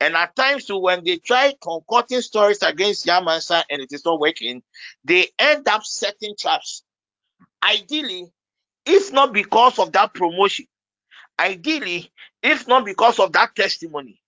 [0.00, 4.20] And at times, too, when they try concocting stories against Yamansa and it is not
[4.20, 4.62] working,
[5.04, 6.84] they end up setting traps.
[7.62, 8.26] Ideally,
[8.86, 10.66] if not because of that promotion,
[11.38, 12.12] ideally,
[12.42, 14.20] if not because of that testimony,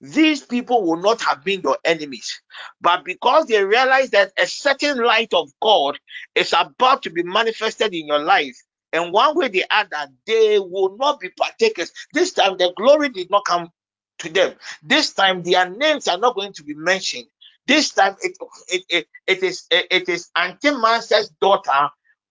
[0.00, 2.40] these people will not have been your enemies.
[2.80, 5.98] But because they realize that a certain light of God
[6.34, 8.56] is about to be manifested in your life,
[8.92, 11.92] and one way the other, they will not be partakers.
[12.12, 13.70] This time, the glory did not come
[14.20, 14.54] to them.
[14.82, 17.26] This time, their names are not going to be mentioned.
[17.66, 18.36] This time, it,
[18.68, 21.90] it, it, it is it is Auntie Mansa's daughter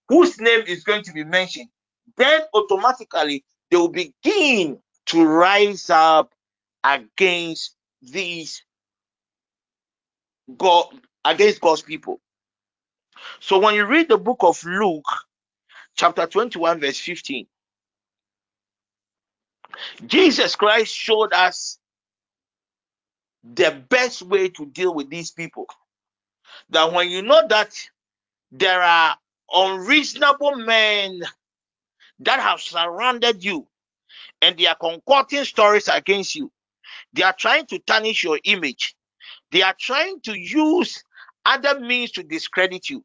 [0.10, 1.70] whose name is going to be mentioned.
[2.18, 6.34] Then automatically they will begin to rise up
[6.84, 8.64] against these
[10.58, 10.88] God
[11.26, 12.22] against God's people.
[13.40, 15.06] So when you read the book of Luke,
[15.98, 17.48] chapter 21, verse 15,
[20.06, 21.80] Jesus Christ showed us
[23.44, 25.66] the best way to deal with these people.
[26.70, 27.74] That when you know that
[28.52, 29.18] there are
[29.52, 31.22] unreasonable men
[32.20, 33.68] that have surrounded you
[34.42, 36.52] and they are concocting stories against you,
[37.14, 38.96] they are trying to tarnish your image,
[39.52, 41.04] they are trying to use
[41.46, 43.04] other means to discredit you.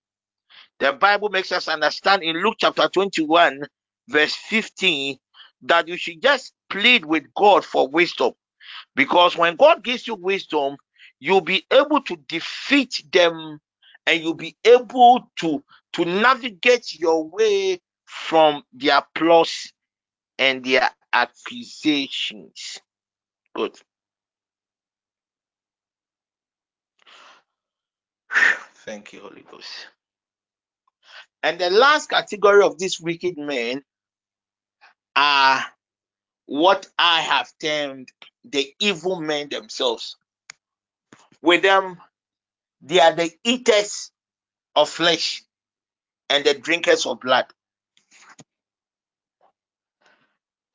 [0.81, 3.63] The Bible makes us understand in Luke chapter 21,
[4.09, 5.19] verse 15,
[5.63, 8.33] that you should just plead with God for wisdom
[8.95, 10.77] because when God gives you wisdom,
[11.21, 13.61] you'll be able to defeat them
[14.07, 15.63] and you'll be able to,
[15.95, 19.73] to navigate your way from their plots
[20.39, 22.81] and their accusations.
[23.55, 23.79] Good.
[28.85, 29.89] Thank you, Holy Ghost.
[31.43, 33.83] And the last category of these wicked men
[35.17, 35.65] are
[36.47, 38.11] what I have termed
[38.45, 40.17] the evil men themselves.
[41.43, 41.99] With them,
[42.83, 44.11] they are the eaters
[44.77, 45.43] of flesh
[46.31, 47.47] and the drinkers of blood.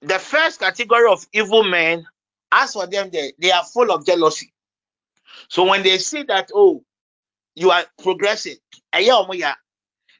[0.01, 2.05] The first category of evil men,
[2.51, 4.53] as for them, they, they are full of jealousy.
[5.49, 6.83] So when they see that, oh,
[7.55, 8.57] you are progressing,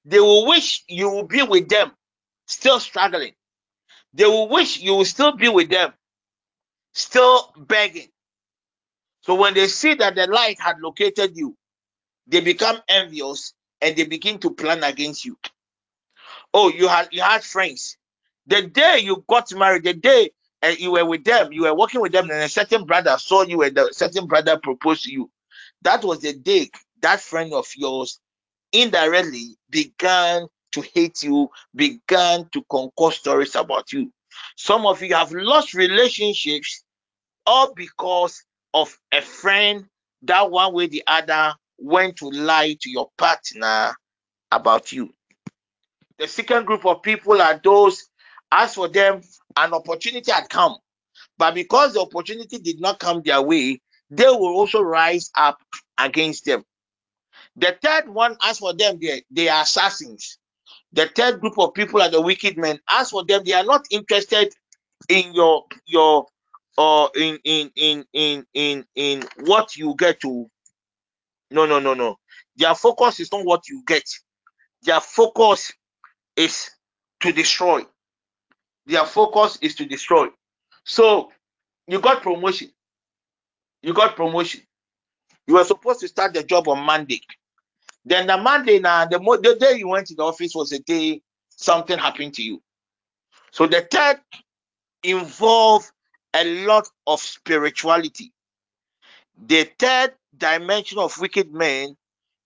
[0.08, 1.92] they will wish you will be with them,
[2.48, 3.34] still struggling.
[4.14, 5.94] They will wish you will still be with them,
[6.94, 8.10] still begging.
[9.22, 11.58] So when they see that the light had located you,
[12.28, 15.38] they become envious and they begin to plan against you.
[16.54, 17.98] Oh, you had you had friends.
[18.48, 20.32] The day you got married, the day
[20.64, 23.44] uh, you were with them, you were working with them, and a certain brother saw
[23.44, 25.30] you, and a certain brother proposed to you.
[25.84, 28.20] That was the day that friend of yours
[28.72, 34.12] indirectly began to hate you, began to concoct stories about you.
[34.56, 36.84] Some of you have lost relationships
[37.46, 38.44] all because
[38.74, 39.86] of a friend
[40.24, 43.96] that one way the other went to lie to your partner
[44.52, 45.12] about you.
[46.20, 48.10] The second group of people are those,
[48.52, 49.22] as for them,
[49.56, 50.76] an opportunity had come,
[51.38, 55.60] but because the opportunity did not come their way, they will also rise up
[55.98, 56.64] against them.
[57.58, 60.38] The third one, as for them, they, they are assassins.
[60.94, 62.80] The third group of people are the wicked men.
[62.90, 64.54] As for them, they are not interested
[65.10, 66.28] in your your
[66.78, 70.50] or in in in in in in what you get to.
[71.52, 72.18] No, no, no, no.
[72.58, 74.04] Their focus is not what you get.
[74.84, 75.74] Their focus
[76.36, 76.70] is
[77.22, 77.84] to destroy.
[78.86, 80.28] Their focus is to destroy.
[80.86, 81.32] So
[81.88, 82.72] you got promotion.
[83.82, 84.62] You got promotion.
[85.48, 87.22] You were supposed to start the job on Monday.
[88.08, 90.80] Then the Monday now, the, mo- the day you went to the office was the
[90.80, 92.64] day something happened to you.
[93.52, 94.20] So the third
[95.04, 95.92] involve
[96.34, 98.34] a lot of spirituality.
[99.48, 101.98] The third dimension of wicked men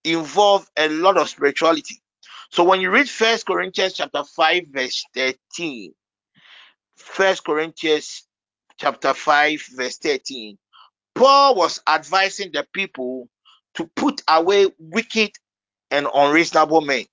[0.03, 2.01] involve a lot of spirituality.
[2.51, 5.93] So when you read First Corinthians chapter 5, verse 13,
[6.97, 8.27] First Corinthians
[8.77, 10.57] chapter 5, verse 13,
[11.15, 13.29] Paul was advising the people
[13.75, 15.31] to put away wicked
[15.91, 17.05] and unreasonable men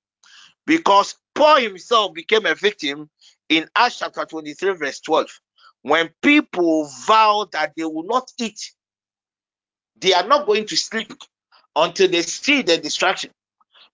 [0.66, 3.10] because Paul himself became a victim
[3.48, 5.26] in Acts chapter 23, verse 12.
[5.82, 8.72] When people vowed that they will not eat,
[10.00, 11.12] they are not going to sleep
[11.74, 13.30] until they see the destruction.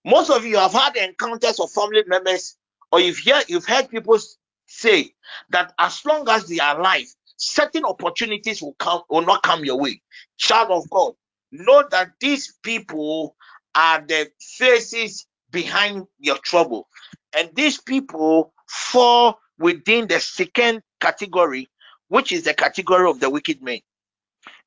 [0.05, 2.57] Most of you have had encounters of family members,
[2.91, 4.19] or you've heard, you've heard people
[4.67, 5.13] say
[5.49, 7.07] that as long as they are alive,
[7.37, 10.01] certain opportunities will come will not come your way.
[10.37, 11.13] Child of God,
[11.51, 13.35] know that these people
[13.75, 16.87] are the faces behind your trouble,
[17.37, 21.69] and these people fall within the second category,
[22.09, 23.79] which is the category of the wicked men.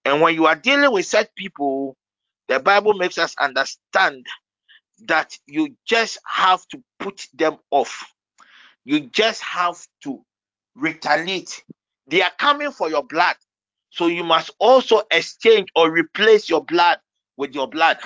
[0.04, 1.96] And when you are dealing with such people,
[2.48, 4.26] the Bible makes us understand
[5.06, 8.04] that you just have to put them off.
[8.84, 10.20] You just have to
[10.74, 11.62] retaliate.
[12.08, 13.36] They are coming for your blood.
[13.90, 16.98] So you must also exchange or replace your blood
[17.36, 17.98] with your blood.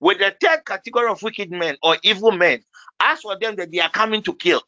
[0.00, 2.62] With the third category of wicked men or evil men,
[3.00, 4.62] as for them that they are coming to kill.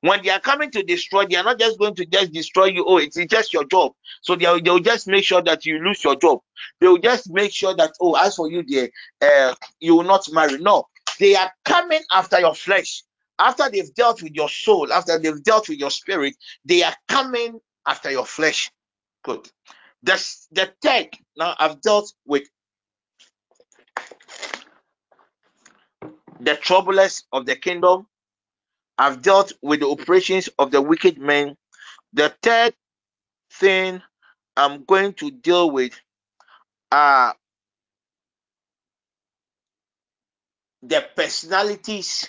[0.00, 2.84] When they are coming to destroy, they are not just going to just destroy you.
[2.86, 3.92] Oh, it's just your job.
[4.22, 6.40] So they'll, they'll just make sure that you lose your job.
[6.80, 8.90] They will just make sure that, oh, as for you, there,
[9.22, 10.58] uh, you will not marry.
[10.58, 10.84] No,
[11.18, 13.02] they are coming after your flesh.
[13.38, 16.34] After they've dealt with your soul, after they've dealt with your spirit,
[16.64, 18.70] they are coming after your flesh.
[19.24, 19.50] Good.
[20.02, 20.12] The,
[20.52, 22.44] the third, now I've dealt with
[26.40, 28.06] the troublers of the kingdom.
[28.98, 31.56] I've dealt with the operations of the wicked men.
[32.12, 32.74] The third
[33.52, 34.02] thing
[34.56, 36.00] I'm going to deal with
[36.92, 37.34] are
[40.82, 42.28] the personalities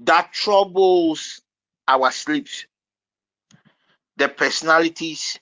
[0.00, 1.42] that troubles
[1.88, 2.66] our sleeps.
[4.16, 5.38] The personalities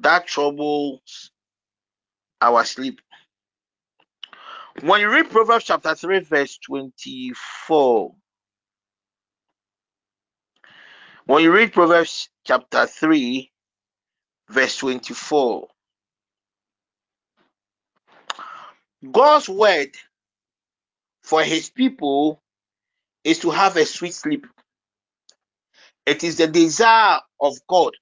[0.00, 1.30] that troubles
[2.40, 3.00] our sleep.
[4.82, 8.14] When you read Proverbs chapter 3, verse 24,
[11.26, 13.50] when you read Proverbs chapter 3,
[14.50, 15.68] verse 24,
[19.12, 19.90] God's word
[21.22, 22.42] for his people
[23.24, 24.46] is to have a sweet sleep.
[26.06, 27.92] It is the desire of God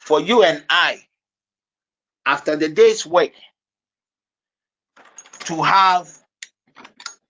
[0.00, 1.02] for you and I
[2.26, 3.32] after the day's work
[5.48, 6.10] to have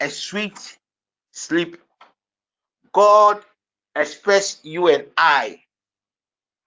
[0.01, 0.77] a sweet
[1.31, 1.77] sleep.
[2.93, 3.41] God
[3.95, 5.61] expects you and I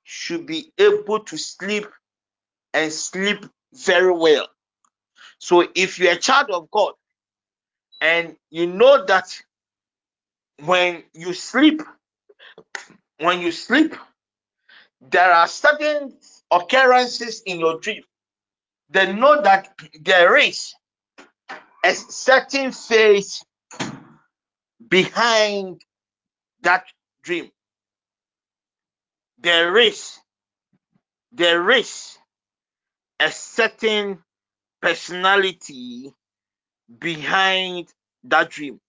[0.05, 1.87] should be able to sleep
[2.73, 4.47] and sleep very well.
[5.39, 6.93] So if you're a child of God
[7.99, 9.37] and you know that
[10.63, 11.81] when you sleep,
[13.19, 13.93] when you sleep,
[15.01, 16.15] there are certain
[16.49, 18.03] occurrences in your dream,
[18.89, 20.73] then know that there is
[21.85, 23.43] a certain phase
[24.87, 25.81] behind
[26.63, 26.85] that
[27.23, 27.51] dream.
[29.39, 30.19] There is,
[31.33, 32.17] there is
[33.19, 34.19] a certain
[34.81, 36.13] personality
[36.99, 37.89] behind
[38.25, 38.79] that dream.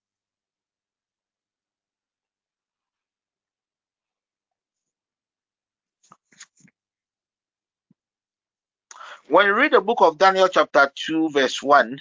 [9.28, 11.98] When you read the book of Daniel, chapter 2, verse 1,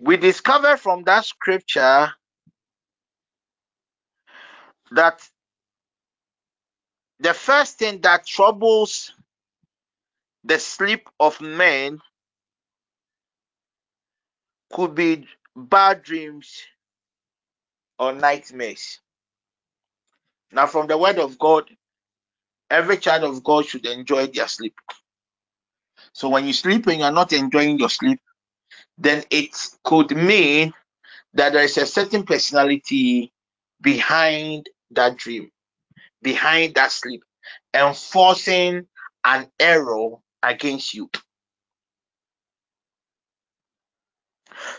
[0.00, 2.10] we discover from that scripture
[4.92, 5.22] that
[7.20, 9.12] the first thing that troubles
[10.44, 12.00] the sleep of men
[14.72, 16.62] could be bad dreams
[17.98, 19.00] or nightmares.
[20.52, 21.70] Now, from the word of God,
[22.70, 24.74] every child of God should enjoy their sleep.
[26.12, 28.20] So, when you sleep and you're not enjoying your sleep,
[29.00, 30.74] then it could mean
[31.34, 33.32] that there is a certain personality
[33.80, 35.50] behind that dream,
[36.22, 37.22] behind that sleep,
[37.74, 38.86] enforcing
[39.24, 41.10] an error against you.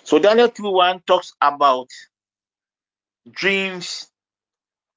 [0.03, 1.89] So Daniel 2:1 talks about
[3.31, 4.10] dreams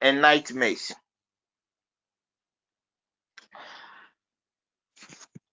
[0.01, 0.93] and nightmares.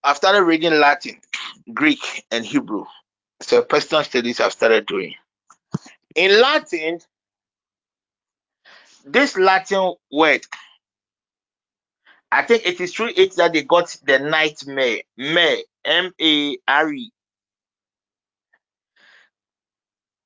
[0.04, 1.22] I've started reading Latin,
[1.74, 2.86] Greek, and Hebrew.
[3.42, 5.16] So personal studies I've started doing.
[6.16, 7.00] In Latin,
[9.06, 10.42] this Latin word,
[12.32, 15.00] I think it is through it that they got the nightmare,
[15.86, 17.12] M-A-R-E.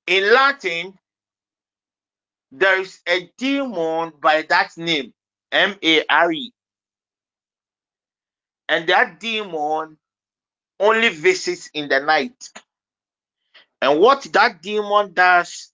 [0.07, 0.93] In Latin,
[2.51, 5.13] there is a demon by that name,
[5.51, 6.53] M-A-R-E.
[8.69, 9.97] And that demon
[10.79, 12.49] only visits in the night.
[13.81, 15.71] And what that demon does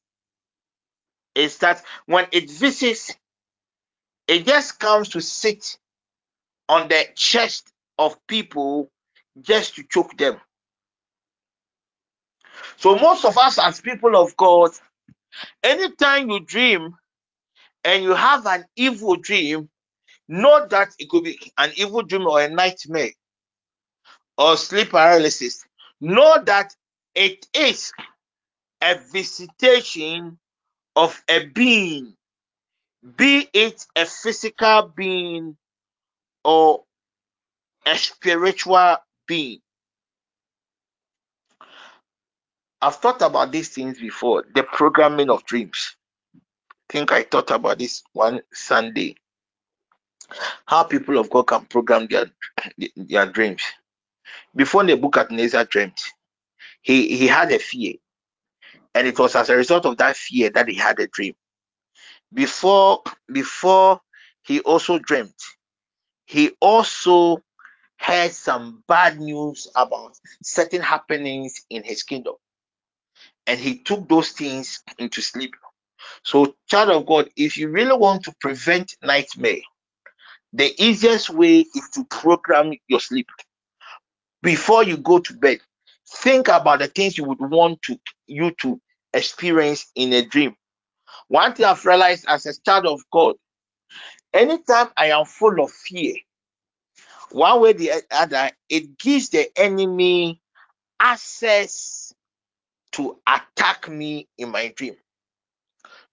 [1.35, 3.15] is that when it visits,
[4.27, 5.77] it just comes to sit
[6.69, 8.89] on the chest of people
[9.41, 10.39] just to choke them.
[12.77, 14.71] So, most of us, as people of God,
[15.63, 16.95] anytime you dream
[17.83, 19.69] and you have an evil dream,
[20.27, 23.11] know that it could be an evil dream or a nightmare
[24.37, 25.65] or sleep paralysis.
[26.01, 26.75] Know that
[27.15, 27.91] it is
[28.81, 30.37] a visitation
[30.95, 32.15] of a being,
[33.17, 35.57] be it a physical being
[36.43, 36.83] or
[37.85, 38.97] a spiritual
[39.27, 39.59] being.
[42.81, 44.45] I've thought about these things before.
[44.55, 45.95] The programming of dreams.
[46.35, 49.15] I think I thought about this one Sunday.
[50.65, 52.25] How people of God can program their
[52.95, 53.61] their dreams.
[54.55, 55.97] Before Nebuchadnezzar dreamed,
[56.81, 57.95] he, he had a fear.
[58.95, 61.33] And it was as a result of that fear that he had a dream.
[62.33, 63.01] Before
[63.31, 64.01] before
[64.43, 65.35] he also dreamt,
[66.25, 67.43] he also
[67.97, 70.13] heard some bad news about
[70.43, 72.35] certain happenings in his kingdom.
[73.47, 75.55] And he took those things into sleep.
[76.23, 79.61] So, child of God, if you really want to prevent nightmare,
[80.53, 83.27] the easiest way is to program your sleep
[84.43, 85.59] before you go to bed.
[86.13, 88.81] Think about the things you would want to you to
[89.13, 90.55] experience in a dream.
[91.27, 93.35] One thing I've realized as a child of God,
[94.33, 96.15] anytime I am full of fear,
[97.31, 100.41] one way or the other, it gives the enemy
[100.99, 102.13] access
[102.93, 104.95] to attack me in my dream.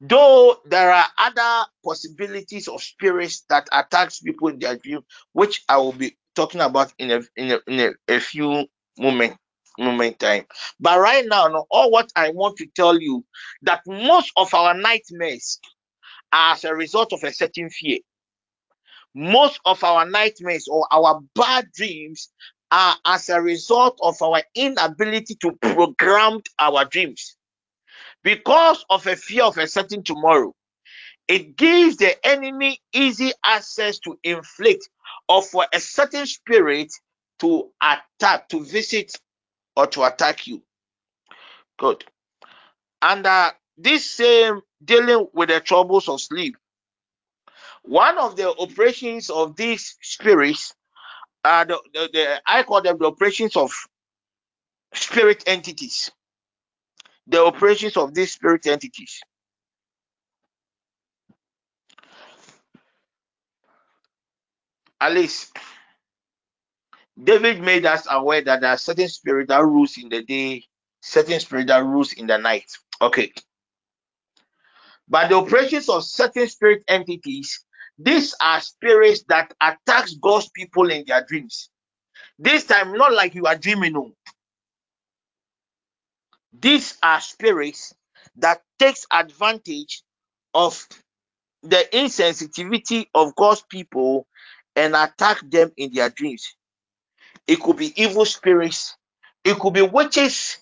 [0.00, 5.00] Though there are other possibilities of spirits that attacks people in their dream,
[5.32, 8.66] which I will be talking about in a in a, in a, a few
[8.96, 9.36] moment
[9.78, 10.44] moment time.
[10.80, 13.24] But right now, no, all what I want to tell you
[13.62, 15.60] that most of our nightmares
[16.32, 17.98] are as a result of a certain fear.
[19.14, 22.30] Most of our nightmares or our bad dreams
[22.70, 27.36] are as a result of our inability to program our dreams
[28.22, 30.52] because of a fear of a certain tomorrow
[31.28, 34.88] it gives the enemy easy access to inflict
[35.28, 36.90] or for a certain spirit
[37.38, 39.12] to attack, to visit
[39.78, 40.60] or to attack you.
[41.78, 42.05] Good.
[43.00, 46.56] And uh, this same dealing with the troubles of sleep,
[47.84, 50.74] one of the operations of these spirits,
[51.44, 53.70] uh, the, the, the, I call them the operations of
[54.92, 56.10] spirit entities.
[57.28, 59.20] The operations of these spirit entities.
[65.09, 65.56] Least
[67.22, 70.64] David made us aware that there are certain spirits that rules in the day,
[71.00, 72.70] certain spirit that rules in the night.
[73.00, 73.32] Okay.
[75.08, 77.64] But the operations of certain spirit entities,
[77.98, 81.70] these are spirits that attacks God's people in their dreams.
[82.38, 83.94] This time, not like you are dreaming.
[83.94, 84.12] No.
[86.52, 87.94] These are spirits
[88.36, 90.02] that takes advantage
[90.54, 90.86] of
[91.62, 94.26] the insensitivity of God's people
[94.76, 96.54] and attack them in their dreams.
[97.48, 98.96] It could be evil spirits,
[99.44, 100.58] it could be witches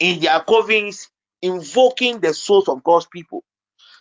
[0.00, 1.08] in their covens,
[1.42, 3.44] invoking the souls of God's people.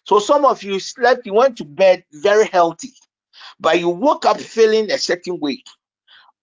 [0.06, 2.94] So some of you slept, you went to bed very healthy,
[3.60, 5.64] but you woke up feeling a certain way,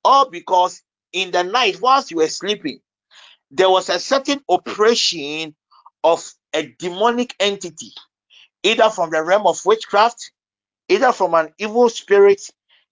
[0.05, 0.83] all because
[1.13, 2.81] in the night whilst you were sleeping,
[3.51, 5.55] there was a certain operation
[6.05, 7.93] of a demonic entity,
[8.65, 10.33] either from the realm of witchcraft,
[10.89, 12.43] either from an evil spirit,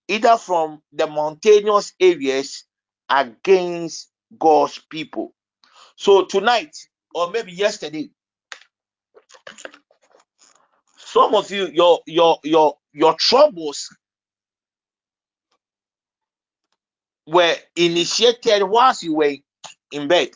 [0.09, 2.65] either from the mountainous areas
[3.10, 5.35] against God's people.
[5.97, 6.76] So tonight,
[7.14, 8.10] or maybe yesterday,
[10.98, 13.89] some of you, your your your your troubles
[17.26, 19.35] were initiated whilst you were
[19.93, 20.30] in bed.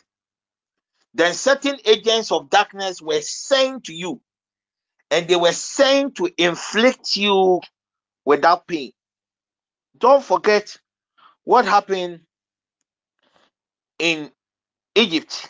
[1.13, 4.21] Then certain agents of darkness were sent to you,
[5.11, 7.61] and they were sent to inflict you
[8.25, 8.91] without pain.
[9.97, 10.77] Don't forget
[11.43, 12.21] what happened
[14.03, 14.29] in
[14.95, 15.49] Egypt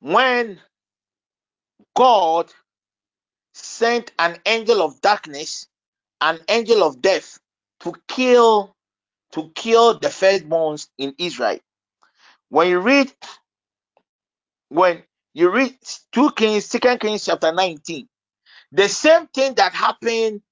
[0.00, 0.58] when
[1.94, 2.50] God
[3.54, 5.68] sent an angel of darkness,
[6.22, 7.38] an angel of death
[7.80, 8.74] to kill
[9.32, 11.58] to kill the firstborns in Israel.
[12.48, 13.12] When you read
[14.70, 15.02] when
[15.34, 15.76] you read
[16.12, 18.08] 2 Kings, 2 Kings chapter 19,
[18.72, 20.42] the same thing that happened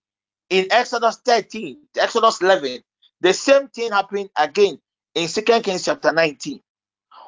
[0.51, 2.81] in Exodus 13, Exodus 11,
[3.21, 4.79] the same thing happened again
[5.15, 6.61] in 2 Kings chapter 19.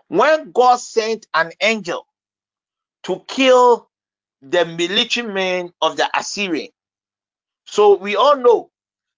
[0.09, 2.07] When God sent an angel
[3.05, 3.89] to kill
[4.43, 6.71] the military men of the Assyrian.
[7.67, 8.71] So we all know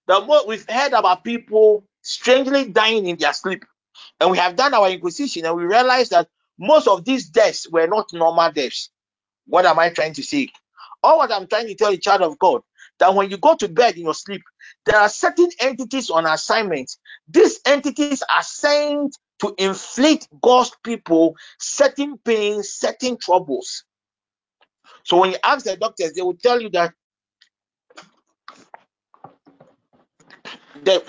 [0.07, 3.65] that what we've heard about people strangely dying in their sleep.
[4.19, 6.29] And we have done our inquisition and we realized that
[6.59, 8.89] most of these deaths were not normal deaths.
[9.47, 10.49] What am I trying to say?
[11.03, 12.61] All what I'm trying to tell you, child of God,
[12.99, 14.41] that when you go to bed in your sleep,
[14.87, 16.95] there are certain entities on assignment.
[17.27, 23.83] These entities are sent to inflict God's people certain pains, certain troubles.
[25.03, 26.93] So when you ask the doctors, they will tell you that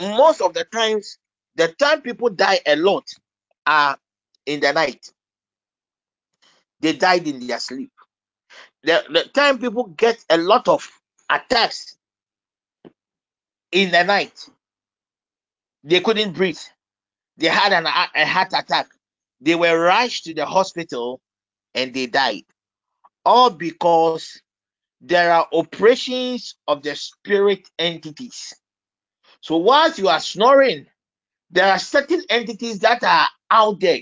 [0.01, 1.19] most of the times,
[1.55, 3.05] the time people die a lot
[3.65, 3.97] are
[4.45, 5.13] in the night.
[6.81, 7.93] They died in their sleep.
[8.83, 10.89] The, the time people get a lot of
[11.31, 11.98] attacks
[13.73, 14.49] in the night,
[15.85, 16.59] they couldn't breathe.
[17.37, 18.89] They had an, a heart attack.
[19.41, 21.21] They were rushed to the hospital
[21.75, 22.45] and they died.
[23.25, 24.41] All because
[25.01, 28.53] there are operations of the spirit entities.
[29.41, 30.87] So whilst you are snoring,
[31.51, 34.01] there are certain entities that are out there.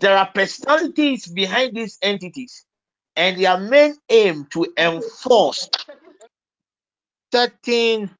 [0.00, 2.64] There are personalities behind these entities,
[3.14, 5.68] and their main aim to enforce
[7.32, 8.10] certain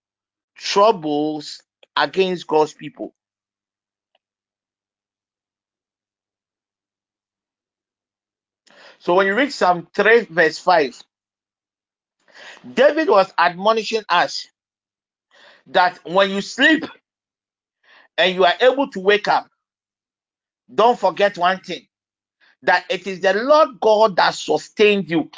[0.62, 1.62] troubles
[1.96, 3.14] against God's people.
[9.00, 11.02] So when you read Psalm 3, verse 5,
[12.74, 14.48] David was admonishing us
[15.68, 16.84] that when you sleep
[18.18, 19.48] and you are able to wake up,
[20.72, 21.86] don't forget one thing
[22.62, 25.30] that it is the Lord God that sustained you.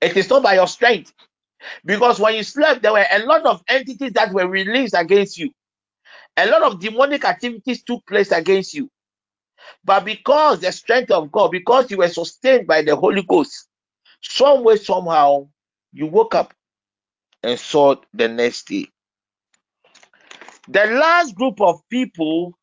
[0.00, 1.12] It is not by your strength.
[1.84, 5.50] Because when you slept, there were a lot of entities that were released against you.
[6.36, 8.90] A lot of demonic activities took place against you.
[9.84, 13.68] But because the strength of God, because you were sustained by the Holy Ghost,
[14.22, 15.48] some way, somehow,
[15.92, 16.54] you woke up
[17.42, 18.88] and saw the next day.
[20.68, 22.54] The last group of people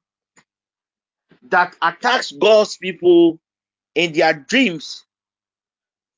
[1.50, 3.40] that attacks God's people
[3.96, 5.06] in their dreams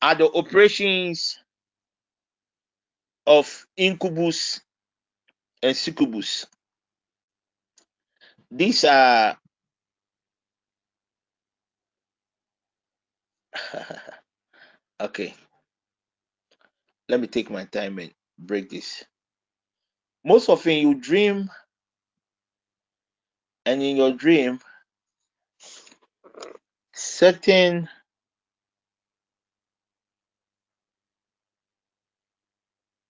[0.01, 1.39] are the operations
[3.27, 4.61] of incubus
[5.63, 6.45] and succubus.
[8.51, 9.37] These are
[15.01, 15.33] okay.
[17.09, 19.03] Let me take my time and break this.
[20.25, 21.49] Most often, you dream,
[23.65, 24.59] and in your dream,
[26.93, 27.89] certain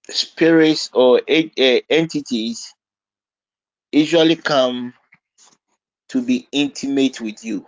[0.10, 2.74] spirits or entities
[3.92, 4.94] usually come
[6.10, 7.68] to be intimate with you.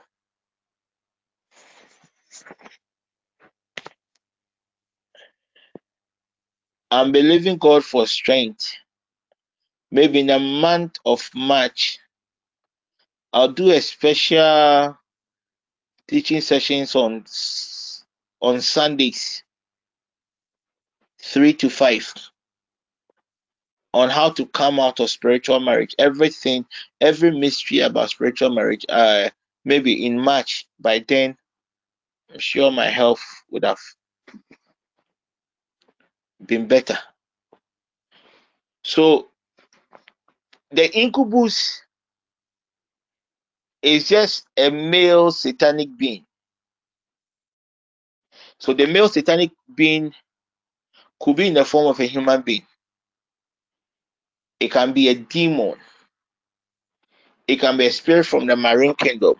[6.91, 8.73] I'm believing God for strength.
[9.91, 11.99] Maybe in the month of March,
[13.33, 14.97] I'll do a special
[16.07, 17.25] teaching sessions on
[18.41, 19.44] on Sundays,
[21.35, 22.13] three to five,
[23.93, 25.93] on how to come out of spiritual marriage.
[25.99, 26.65] Everything,
[27.01, 28.85] every mystery about spiritual marriage.
[28.87, 29.27] Uh,
[29.65, 30.65] maybe in March.
[30.79, 31.35] By then,
[32.31, 33.21] I'm sure my health
[33.51, 33.79] would have
[36.45, 36.97] been better.
[38.85, 39.27] So
[40.71, 41.81] the incubus
[43.81, 46.25] is just a male satanic being.
[48.57, 50.13] So the male satanic being
[51.19, 52.65] could be in the form of a human being.
[54.59, 55.75] It can be a demon.
[57.47, 59.35] It can be a spirit from the marine kingdom.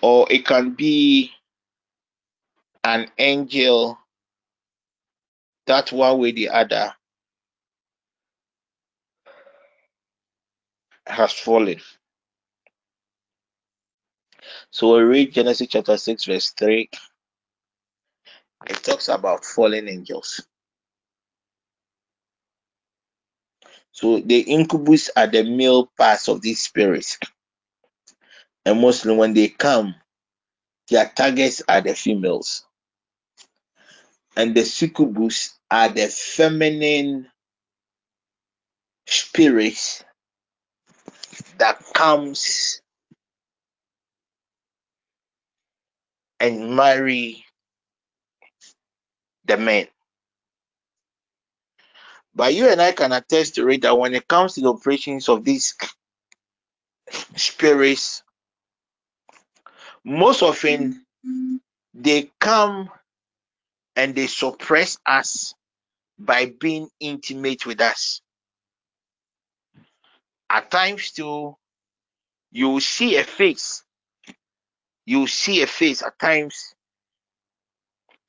[0.00, 1.32] Or it can be
[2.84, 3.98] an angel
[5.66, 6.94] that one way the other
[11.06, 11.80] has fallen.
[14.70, 16.90] So we read Genesis chapter 6, verse 3.
[18.66, 20.42] It talks about fallen angels.
[23.92, 27.18] So the incubus are the male parts of these spirits.
[28.64, 29.94] And mostly when they come,
[30.90, 32.64] their targets are the females.
[34.36, 37.28] And the succubus are the feminine
[39.06, 40.04] spirits
[41.58, 42.82] that comes
[46.40, 47.44] and marry
[49.48, 49.88] the men.
[52.34, 55.28] But you and I can attest to it that when it comes to the operations
[55.28, 55.74] of these
[57.36, 58.22] spirits,
[60.04, 61.04] most often
[61.94, 62.90] they come
[63.96, 65.54] and they suppress us
[66.18, 68.20] by being intimate with us.
[70.50, 71.56] At times, too,
[72.52, 73.82] you see a face.
[75.06, 76.02] You see a face.
[76.02, 76.74] At times,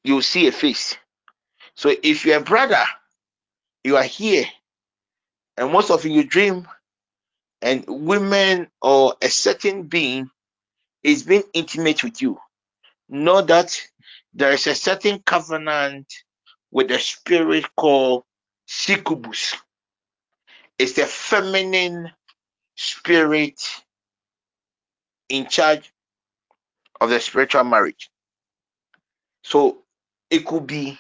[0.04, 0.98] you see a face.
[1.80, 2.84] So if you're a brother,
[3.86, 4.44] you are here,
[5.56, 6.68] and most often you dream,
[7.62, 10.30] and women or a certain being
[11.04, 12.38] is being intimate with you.
[13.08, 13.82] Know that
[14.34, 16.14] there is a certain covenant
[16.70, 18.26] with a spirit called
[18.68, 19.56] succubus.
[20.78, 22.12] It's a feminine
[22.76, 23.62] spirit
[25.30, 25.90] in charge
[27.00, 28.12] of the spiritual marriage.
[29.46, 29.78] So
[30.30, 31.00] it could be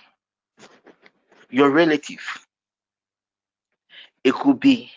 [1.49, 2.21] your relative,
[4.23, 4.91] it could be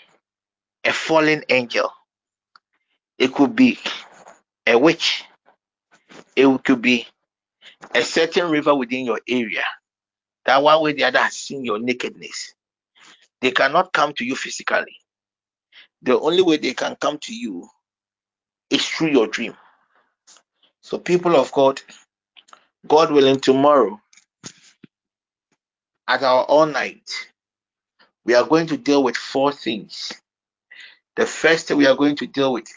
[0.84, 1.92] a fallen angel,
[3.18, 3.78] it could be
[4.66, 5.24] a witch,
[6.36, 7.06] it could be
[7.94, 9.64] a certain river within your area
[10.46, 12.54] that one way or the other has seen your nakedness.
[13.40, 14.96] They cannot come to you physically.
[16.02, 17.68] The only way they can come to you
[18.70, 19.56] is through your dream.
[20.82, 21.82] So, people of God,
[22.88, 24.01] God willing, tomorrow
[26.12, 27.10] at our all night,
[28.26, 30.12] we are going to deal with four things.
[31.16, 32.68] The first thing we are going to deal with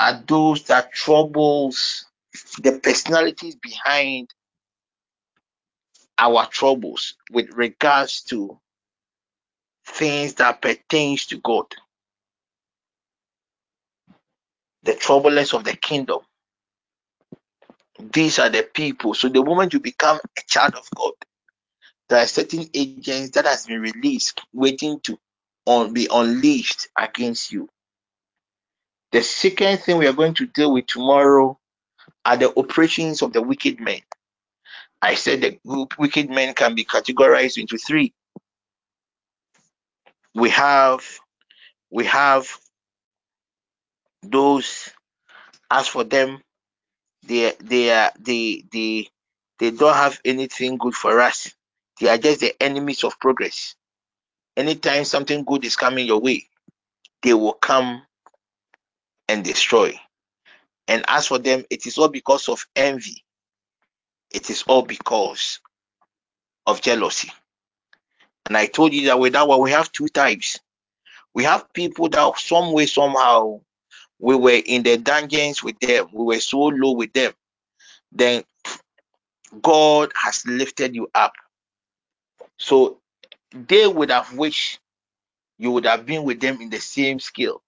[0.00, 2.06] are those that troubles
[2.60, 4.30] the personalities behind
[6.18, 8.58] our troubles with regards to
[9.86, 11.66] things that pertains to God.
[14.82, 16.18] The troublers of the kingdom.
[18.12, 19.14] These are the people.
[19.14, 21.12] So the moment you become a child of God,
[22.12, 25.18] there are certain agents that has been released waiting to
[25.64, 27.70] on, be unleashed against you.
[29.12, 31.58] The second thing we are going to deal with tomorrow
[32.26, 34.00] are the operations of the wicked men.
[35.00, 35.58] I said the
[35.98, 38.12] wicked men can be categorized into three.
[40.34, 41.02] We have
[41.90, 42.46] we have
[44.22, 44.90] those
[45.70, 46.42] as for them
[47.22, 49.08] they they are they they
[49.58, 51.54] they don't have anything good for us.
[52.02, 53.76] They are just the enemies of progress.
[54.56, 56.48] Anytime something good is coming your way,
[57.22, 58.02] they will come
[59.28, 59.94] and destroy.
[60.88, 63.22] And as for them, it is all because of envy.
[64.32, 65.60] It is all because
[66.66, 67.30] of jealousy.
[68.46, 70.58] And I told you that with that one, we have two types.
[71.34, 73.60] We have people that some way, somehow,
[74.18, 76.08] we were in the dungeons with them.
[76.12, 77.32] We were so low with them.
[78.10, 78.42] Then
[79.62, 81.34] God has lifted you up.
[82.62, 83.00] So
[83.52, 84.78] they would have wished
[85.58, 87.62] you would have been with them in the same skill,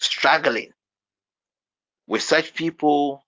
[0.00, 0.72] struggling.
[2.06, 3.24] With such people,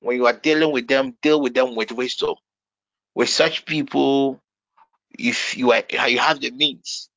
[0.00, 2.36] when you are dealing with them, deal with them with wisdom.
[3.14, 4.40] With such people,
[5.18, 7.10] if you are you have the means,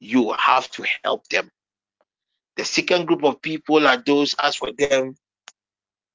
[0.00, 1.50] you have to help them.
[2.56, 5.16] The second group of people are those as for them,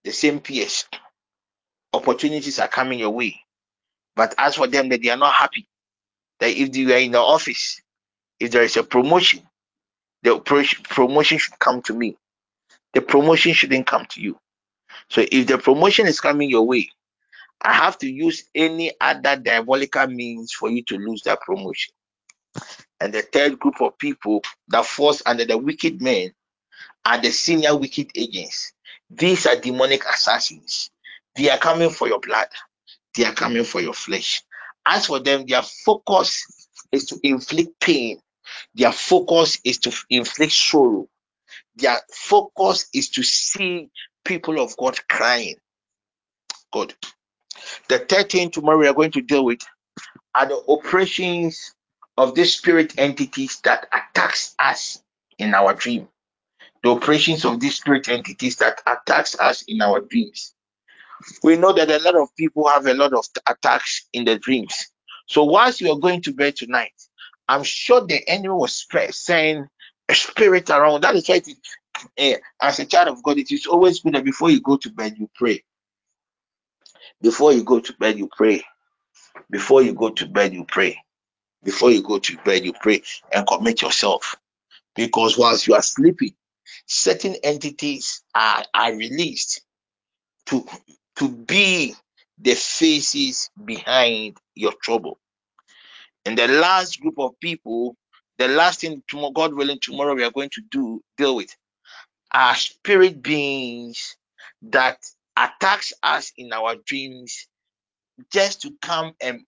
[0.04, 0.86] the same peers.
[1.94, 3.40] Opportunities are coming your way.
[4.16, 5.68] But as for them, that they are not happy.
[6.40, 7.82] That if you are in the office,
[8.40, 9.42] if there is a promotion,
[10.24, 10.40] the
[10.90, 12.18] promotion should come to me.
[12.94, 14.40] The promotion shouldn't come to you.
[15.10, 16.90] So if the promotion is coming your way,
[17.62, 21.94] I have to use any other diabolical means for you to lose that promotion.
[23.00, 26.34] And the third group of people that falls under the wicked men
[27.06, 28.74] are the senior wicked agents.
[29.10, 30.90] These are demonic assassins.
[31.36, 32.48] They are coming for your blood.
[33.16, 34.44] They are coming for your flesh.
[34.90, 36.46] As for them, their focus
[36.94, 38.22] is to inflict pain.
[38.74, 41.10] Their focus is to inflict sorrow.
[41.76, 43.90] Their focus is to see
[44.24, 45.56] people of God crying.
[46.72, 46.94] God.
[47.90, 49.60] The third thing tomorrow we are going to deal with
[50.34, 51.74] are the operations
[52.18, 55.04] of these spirit entities that attacks us
[55.38, 56.08] in our dream.
[56.84, 60.54] The operations of these spirit entities that attacks us in our dreams.
[61.44, 64.88] We know that a lot of people have a lot of attacks in their dreams.
[65.28, 66.94] So whilst you are going to bed tonight,
[67.48, 69.68] I'm sure the enemy was saying
[70.10, 71.02] a spirit around.
[71.04, 71.58] That is why it is,
[72.20, 74.92] uh, as a child of God, it is always good that before you go to
[74.92, 75.64] bed, you pray.
[77.22, 78.64] Before you go to bed, you pray.
[79.52, 81.00] Before you go to bed, you pray.
[81.64, 83.04] Before you go to bed, you pray
[83.34, 84.36] and commit yourself.
[84.96, 86.36] Because whilst you are sleeping,
[86.88, 89.62] certain entities are, are released
[90.48, 90.66] to,
[91.18, 91.96] to be
[92.40, 95.20] the faces behind your trouble.
[96.26, 97.96] And the last group of people,
[98.38, 101.56] the last thing tomorrow, God willing, tomorrow we are going to do deal with
[102.34, 104.18] are spirit beings
[104.64, 105.00] that
[105.38, 107.48] attacks us in our dreams
[108.32, 109.44] just to come and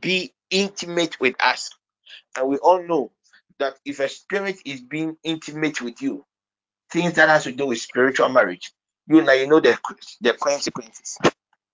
[0.00, 1.70] be intimate with us.
[2.36, 3.12] And we all know
[3.58, 6.24] that if a spirit is being intimate with you,
[6.90, 8.72] things that has to do with spiritual marriage,
[9.08, 9.78] you now you know the
[10.22, 11.18] the consequences.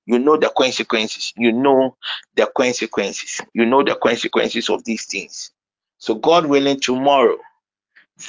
[0.06, 1.32] You know the consequences.
[1.36, 1.96] You know
[2.36, 3.40] the consequences.
[3.54, 5.52] You know the consequences of these things.
[5.98, 7.38] So God willing, tomorrow,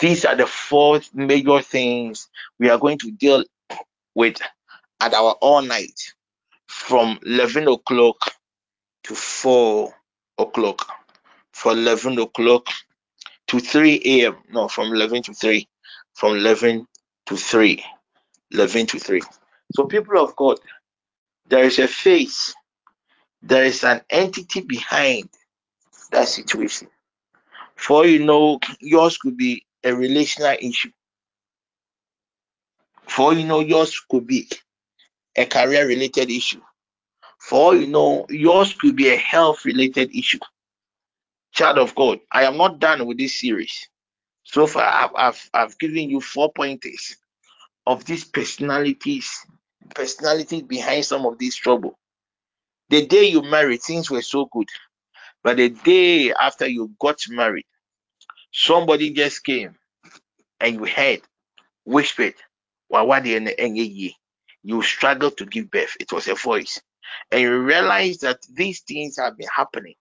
[0.01, 2.29] these are the four major things
[2.59, 3.43] we are going to deal
[4.15, 4.37] with
[5.01, 5.99] at our all night
[6.67, 8.17] from 11 o'clock
[9.05, 9.93] to 4
[10.39, 10.87] o'clock.
[11.53, 12.67] from 11 o'clock
[13.47, 14.37] to 3 a.m.
[14.51, 15.67] No, from 11 to 3.
[16.15, 16.87] From 11
[17.27, 17.83] to 3.
[18.51, 19.21] 11 to 3.
[19.75, 20.59] So, people of God,
[21.47, 22.53] there is a face,
[23.41, 25.29] there is an entity behind
[26.11, 26.87] that situation.
[27.75, 30.91] For you know, yours could be a relational issue.
[33.07, 34.49] For you know, yours could be
[35.35, 36.61] a career related issue.
[37.39, 40.39] For you know, yours could be a health related issue.
[41.53, 43.87] Child of God, I am not done with this series.
[44.43, 47.17] So far, I've, I've, I've given you four pointers
[47.87, 49.29] of these personalities,
[49.95, 51.97] personalities behind some of this trouble.
[52.89, 54.67] The day you married, things were so good.
[55.43, 57.65] But the day after you got married,
[58.53, 59.75] somebody just came
[60.59, 61.21] and you heard,
[61.85, 62.35] whispered,
[62.91, 63.49] Wawadi and
[64.63, 65.95] You struggled to give birth.
[65.99, 66.81] It was a voice.
[67.31, 69.95] And you realize that these things have been happening.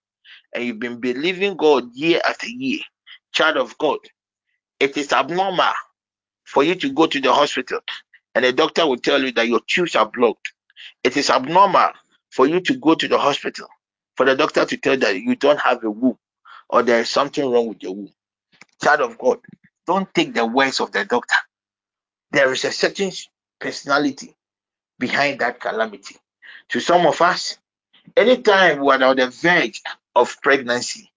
[0.53, 2.81] And you've been believing God year after year.
[3.33, 3.99] Child of God,
[4.79, 5.73] it is abnormal
[6.45, 7.81] for you to go to the hospital
[8.35, 10.53] and the doctor will tell you that your tubes are blocked.
[11.03, 11.91] It is abnormal
[12.31, 13.67] for you to go to the hospital
[14.17, 16.17] for the doctor to tell that you don't have a womb
[16.69, 18.13] or there is something wrong with your womb.
[18.83, 19.39] Child of God,
[19.87, 21.37] don't take the words of the doctor.
[22.31, 23.11] There is a certain
[23.59, 24.35] personality
[24.99, 26.15] behind that calamity.
[26.69, 27.57] To some of us,
[28.17, 29.81] anytime we are on the verge
[30.15, 31.11] of pregnancy,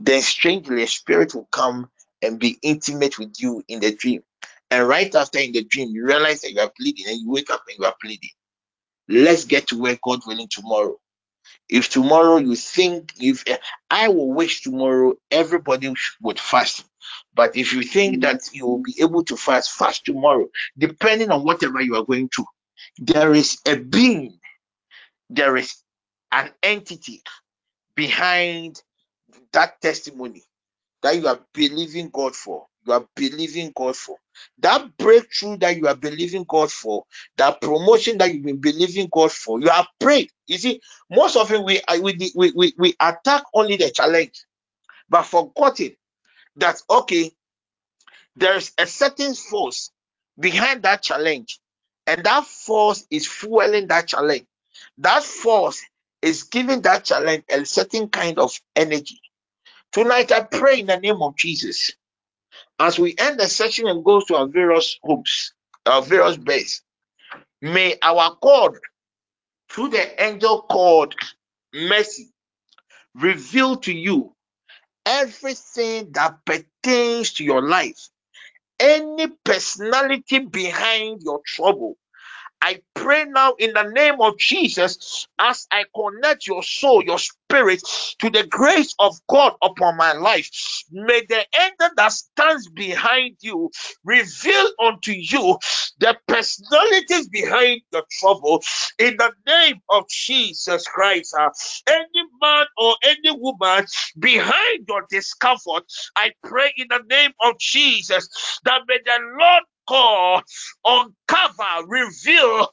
[0.00, 1.90] then strangely a spirit will come
[2.22, 4.22] and be intimate with you in the dream.
[4.72, 7.50] And right after in the dream, you realize that you are bleeding and you wake
[7.50, 8.30] up and you are bleeding.
[9.08, 10.96] Let's get to where God willing tomorrow.
[11.68, 13.44] If tomorrow you think, if
[13.90, 16.84] I will wish tomorrow everybody would fast.
[17.34, 21.44] But if you think that you will be able to fast, fast tomorrow, depending on
[21.44, 22.46] whatever you are going through.
[22.98, 24.38] There is a being,
[25.30, 25.76] there is
[26.32, 27.22] an entity
[27.96, 28.82] behind
[29.52, 30.44] that testimony
[31.02, 32.66] that you are believing God for.
[32.86, 34.16] You are believing God for
[34.58, 37.04] that breakthrough that you are believing God for,
[37.36, 39.60] that promotion that you've been believing God for.
[39.60, 40.30] You are prayed.
[40.46, 40.80] You see,
[41.10, 44.44] most often we we we we, we attack only the challenge,
[45.08, 45.96] but forgetting
[46.56, 47.32] that okay,
[48.36, 49.90] there's a certain force
[50.38, 51.60] behind that challenge,
[52.06, 54.46] and that force is fueling that challenge.
[54.98, 55.82] That force
[56.22, 59.20] is giving that challenge a certain kind of energy.
[59.92, 61.92] Tonight, I pray in the name of Jesus
[62.78, 65.52] as we end the session and go to our various hopes,
[65.86, 66.82] our various base.
[67.62, 68.76] May our God,
[69.70, 71.14] through the angel called
[71.74, 72.30] mercy,
[73.14, 74.34] reveal to you
[75.06, 78.08] everything that pertains to your life,
[78.80, 81.96] any personality behind your trouble
[82.62, 87.82] I pray now in the name of Jesus as I connect your soul, your spirit
[88.20, 90.50] to the grace of God upon my life.
[90.92, 93.70] May the angel that stands behind you
[94.04, 95.58] reveal unto you
[96.00, 98.62] the personalities behind the trouble
[98.98, 101.34] in the name of Jesus Christ.
[101.38, 101.50] Uh,
[101.88, 103.86] any man or any woman
[104.20, 105.84] behind your discomfort,
[106.16, 108.28] I pray in the name of Jesus
[108.64, 110.42] that may the Lord God
[110.84, 112.68] uncover, reveal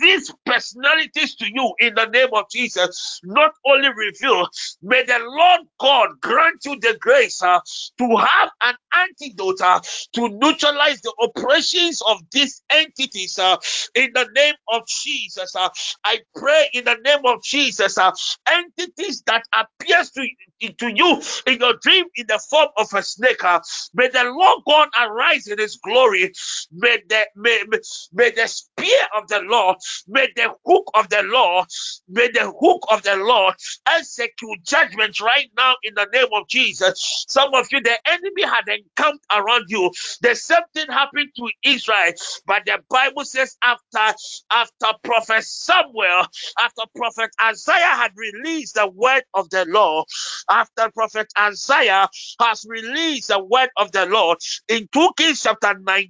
[0.00, 3.20] these personalities to you in the name of Jesus.
[3.24, 4.48] Not only reveal,
[4.82, 7.60] may the Lord God grant you the grace uh,
[7.98, 9.80] to have an antidote uh,
[10.14, 13.56] to neutralize the operations of these entities uh,
[13.94, 15.54] in the name of Jesus.
[15.56, 15.68] Uh,
[16.04, 18.12] I pray in the name of Jesus, uh,
[18.50, 20.26] entities that appears to,
[20.78, 23.44] to you in your dream in the form of a snake.
[23.44, 23.60] Uh,
[23.94, 26.32] may the Lord God arise in his glory.
[26.72, 27.80] May the, may, may,
[28.32, 29.78] the spear of the Lord,
[30.08, 31.66] may the hook of the Lord,
[32.08, 33.54] may the hook of the Lord
[33.88, 37.24] execute judgment right now in the name of Jesus.
[37.28, 39.90] Some of you, the enemy had encamped around you.
[40.22, 42.12] The same thing happened to Israel,
[42.46, 44.16] but the Bible says after
[44.52, 46.26] after Prophet Samuel,
[46.60, 50.06] after Prophet Isaiah had released the word of the Lord,
[50.50, 52.08] after Prophet Isaiah
[52.40, 56.08] has released the word of the Lord in 2 Kings chapter 19,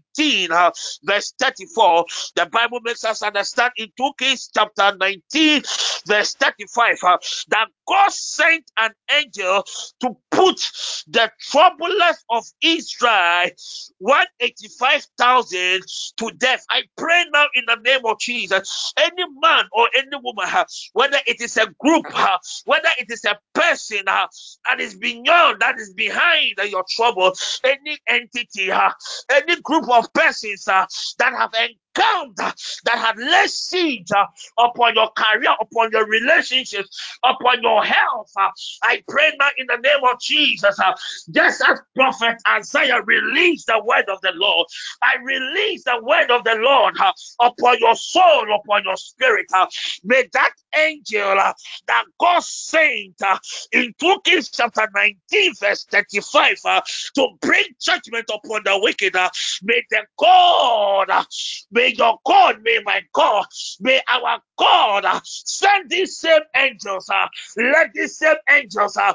[0.50, 0.70] uh,
[1.04, 2.04] verse 34,
[2.36, 5.62] the Bible makes us understand in 2 Kings chapter 19,
[6.06, 9.64] verse 35, uh, that God sent an angel
[10.00, 10.70] to put
[11.08, 13.50] the troublers of Israel
[13.98, 15.82] 185,000
[16.16, 16.64] to death.
[16.70, 18.92] I pray now in the name of Jesus.
[18.96, 23.24] Any man or any woman, uh, whether it is a group, uh, whether it is
[23.24, 24.26] a person uh,
[24.68, 27.32] that is beyond, that is behind your trouble,
[27.64, 28.90] any entity, uh,
[29.30, 30.86] any group of persons uh,
[31.18, 31.50] that have
[31.96, 32.54] encountered,
[32.84, 34.26] that have laid siege uh,
[34.58, 38.30] upon your career, upon your relationships, upon your health.
[38.38, 38.50] uh,
[38.82, 40.94] I pray now in the name of Jesus, uh,
[41.30, 44.66] just as prophet Isaiah released the word of the Lord,
[45.02, 49.46] I release the word of the Lord uh, upon your soul, upon your spirit.
[49.54, 49.66] uh,
[50.04, 51.52] may that angel uh,
[51.86, 53.38] that God sent uh,
[53.72, 56.80] in 2 Kings chapter 19, verse 35, uh,
[57.16, 59.30] to bring judgment upon the wicked, uh,
[59.62, 61.24] may the God, uh,
[61.70, 63.46] may your God, may my God,
[63.80, 67.08] may our God uh, send these same angels.
[67.10, 69.12] Uh, let these same angels uh,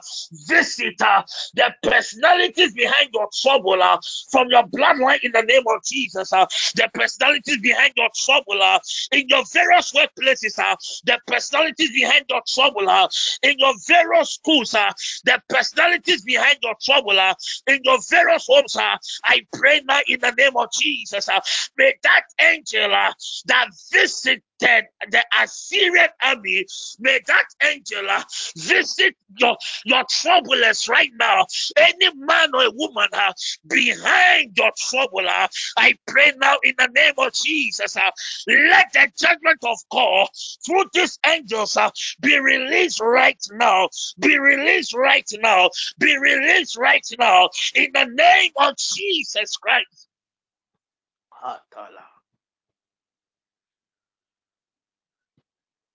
[0.48, 1.24] visit uh,
[1.56, 3.98] the personalities behind your trouble uh,
[4.32, 6.34] from your bloodline in the name of Jesus.
[6.34, 8.80] Uh, the personalities behind your trouble uh,
[9.12, 10.60] in your various workplaces.
[10.60, 10.76] Uh,
[11.06, 13.08] the personalities behind your trouble uh,
[13.44, 14.74] in your various schools.
[14.76, 14.92] Uh,
[15.26, 17.34] the personalities behind your trouble uh,
[17.68, 18.76] in your various homes.
[18.76, 21.30] Uh, I pray now in the name of Jesus.
[21.30, 21.40] Uh,
[21.78, 22.55] may that angel
[22.92, 23.12] uh,
[23.46, 26.66] that visited the Assyrian army,
[27.00, 28.24] may that angel uh,
[28.58, 31.46] visit your, your troublers right now.
[31.78, 33.34] Any man or woman uh,
[33.68, 37.98] behind your trouble, uh, I pray now in the name of Jesus.
[37.98, 38.12] Uh,
[38.48, 40.28] let the judgment of God
[40.66, 41.90] through these angels uh,
[42.22, 43.90] be released right now.
[44.20, 45.70] Be released right now.
[46.00, 50.08] Be released right now in the name of Jesus Christ.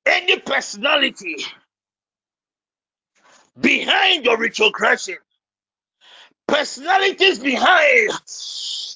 [0.07, 1.37] Any personality
[3.61, 5.19] behind your ritual retrogression,
[6.51, 8.11] personalities behind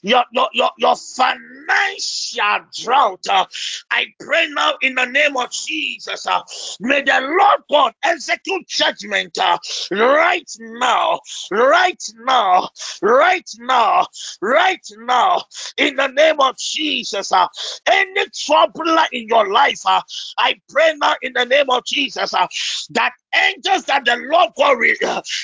[0.03, 3.25] your, your, your, your financial drought.
[3.31, 3.47] Uh,
[3.91, 6.27] I pray now in the name of Jesus.
[6.27, 6.43] Uh,
[6.81, 9.59] may the Lord God execute judgment uh,
[9.93, 11.21] right now,
[11.53, 12.69] right now,
[13.03, 14.07] right now,
[14.43, 15.43] right now,
[15.79, 17.33] in the name of Jesus.
[17.33, 17.49] Uh,
[17.87, 20.03] any troubler in your life, uh,
[20.39, 22.49] I pray now in the name of Jesus uh,
[22.91, 24.99] that angels that the Lord God re-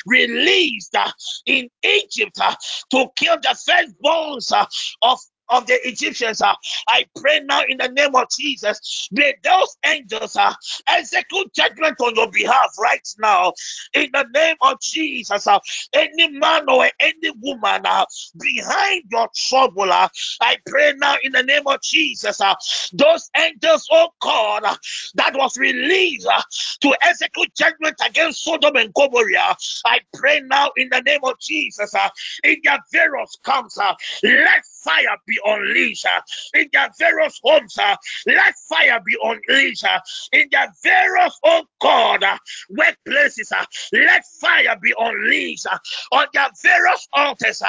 [0.07, 1.11] released uh,
[1.47, 1.69] in
[2.02, 2.55] Egypt uh,
[2.90, 4.66] to kill the firstborns uh,
[5.02, 5.18] of
[5.51, 6.40] of the Egyptians.
[6.40, 6.55] Uh,
[6.89, 9.09] I pray now in the name of Jesus.
[9.12, 10.55] May those angels uh,
[10.89, 13.52] execute judgment on your behalf right now.
[13.94, 15.47] In the name of Jesus.
[15.47, 15.59] Uh,
[15.93, 18.05] any man or any woman uh,
[18.39, 20.09] behind your trouble, uh,
[20.40, 22.40] I pray now in the name of Jesus.
[22.40, 22.55] Uh,
[22.93, 24.77] those angels, oh God, uh,
[25.14, 26.43] that was released uh,
[26.82, 29.56] to execute judgment against Sodom and Gomorrah.
[29.86, 31.94] I pray now in the name of Jesus.
[31.94, 32.09] Uh,
[32.44, 36.21] in their various camps, uh, let fire be unleashed uh,
[36.55, 37.77] in their various homes.
[37.79, 37.97] Uh,
[38.27, 40.01] let fire be unleashed uh,
[40.33, 42.25] in their various, oh God,
[42.71, 43.53] workplaces.
[43.93, 45.67] Let fire be unleashed
[46.12, 47.62] on their various altars.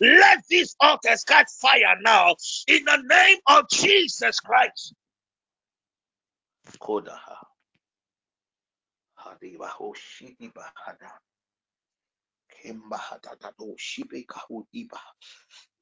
[0.00, 2.36] Let these altars catch fire now
[2.66, 4.94] in the name of Jesus Christ.
[6.80, 7.36] Kodaha.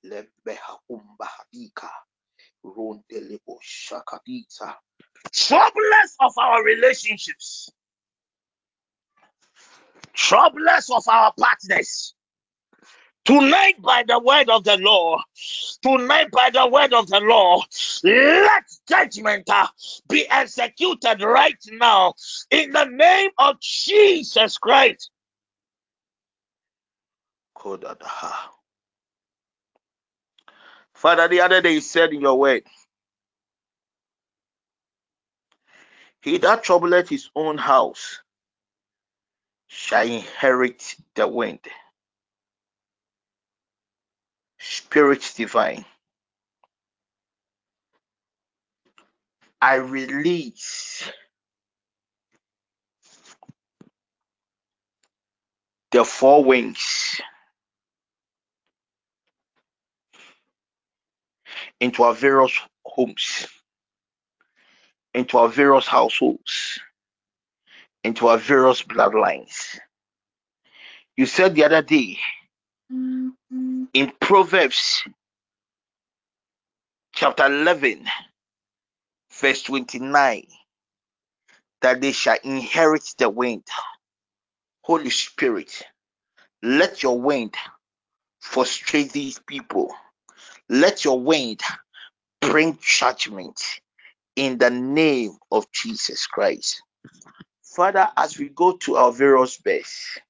[0.04, 1.90] Lebeha Umbahadika.
[2.64, 4.74] Rondelebo Shakadita.
[5.32, 7.70] Troublers of our relationships.
[10.12, 12.14] Troublers of our partners.
[13.24, 15.20] Tonight, by the word of the Lord,
[15.82, 17.64] tonight, by the word of the Lord,
[18.04, 19.66] let judgment uh,
[20.08, 22.14] be executed right now
[22.52, 25.10] in the name of Jesus Christ.
[30.96, 32.64] Father, the other day you said in your word,
[36.22, 38.20] He that troubleth his own house
[39.68, 41.60] shall inherit the wind.
[44.60, 45.84] Spirit divine,
[49.62, 51.10] I release
[55.92, 57.20] the four winds
[61.80, 62.52] into our various
[62.84, 63.46] homes,
[65.14, 66.80] into our various households,
[68.04, 69.78] into our various bloodlines.
[71.16, 72.18] You said the other day
[72.92, 73.84] mm-hmm.
[73.94, 75.02] in Proverbs
[77.14, 78.06] chapter 11,
[79.40, 80.46] verse 29,
[81.80, 83.64] that they shall inherit the wind.
[84.82, 85.82] Holy Spirit,
[86.62, 87.54] let your wind
[88.40, 89.94] frustrate these people.
[90.68, 91.60] Let your wind
[92.40, 93.60] bring judgment
[94.36, 96.82] in the name of Jesus Christ.
[97.62, 100.20] Father, as we go to our various beds,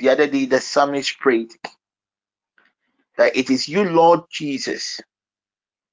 [0.00, 1.52] the other day the psalmist prayed
[3.18, 5.00] that it is you, Lord Jesus,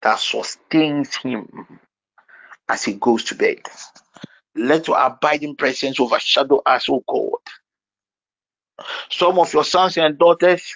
[0.03, 1.47] that sustains him
[2.69, 3.59] as he goes to bed.
[4.55, 7.39] Let your abiding presence overshadow us, O God.
[9.11, 10.73] Some of your sons and daughters,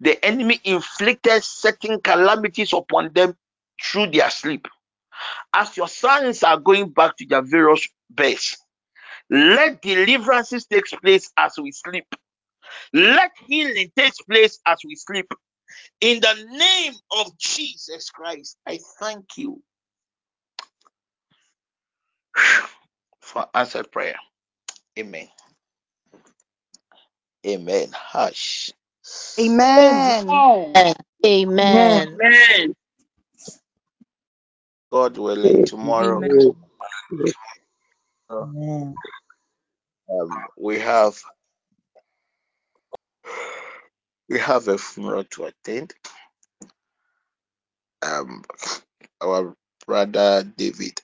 [0.00, 3.36] the enemy inflicted certain calamities upon them
[3.82, 4.68] through their sleep.
[5.54, 8.56] As your sons are going back to their various beds,
[9.30, 12.06] let deliverances take place as we sleep.
[12.92, 15.32] Let healing take place as we sleep.
[16.00, 19.62] In the name of Jesus Christ, I thank you
[23.20, 24.16] for answered prayer.
[24.98, 25.28] Amen.
[27.46, 27.88] Amen.
[27.92, 28.72] Hush.
[29.40, 30.44] Amen.
[30.74, 30.94] Amen.
[31.26, 32.08] Amen.
[32.22, 32.74] Amen.
[34.92, 36.56] God willing, tomorrow Amen.
[38.30, 39.00] uh, Amen.
[40.10, 41.20] um, we have
[44.28, 45.94] we have a funeral to attend.
[48.02, 48.44] Um,
[49.22, 49.54] our
[49.86, 51.00] brother David,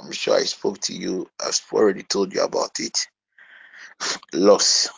[0.00, 1.28] I'm sure I spoke to you.
[1.40, 2.98] I've already told you about it.
[4.34, 4.90] Lost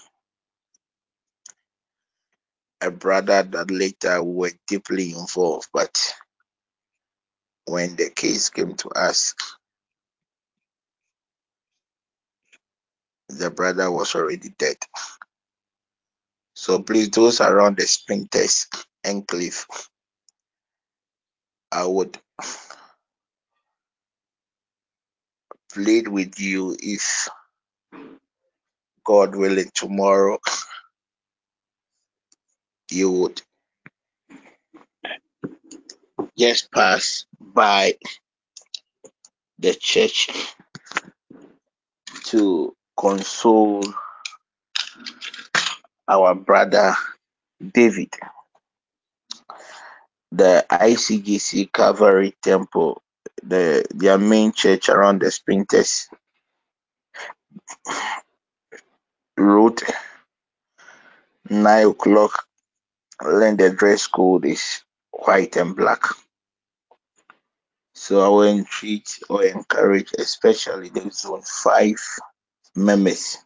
[2.85, 6.15] a brother that later were deeply involved, but
[7.66, 9.35] when the case came to us,
[13.31, 14.77] the brother was already dead.
[16.55, 18.66] So please, those around the Spintex
[19.05, 19.66] enclave,
[21.73, 22.19] I would
[25.73, 27.28] plead with you if
[29.05, 30.39] God willing tomorrow
[32.95, 33.43] you would
[36.39, 37.95] just pass by
[39.59, 40.31] the church
[42.27, 43.83] to console
[46.09, 46.95] our brother
[47.73, 48.11] David.
[50.33, 53.03] The ICGC Calvary Temple,
[53.43, 56.07] the their main church around the Spintex
[59.37, 59.81] Road,
[61.49, 62.47] nine o'clock.
[63.25, 66.03] Then the dress code is white and black.
[67.95, 72.01] So I will entreat or encourage, especially the zone five
[72.77, 73.39] members,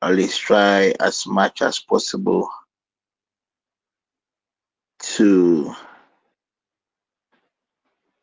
[0.00, 2.48] at least try as much as possible
[5.00, 5.74] to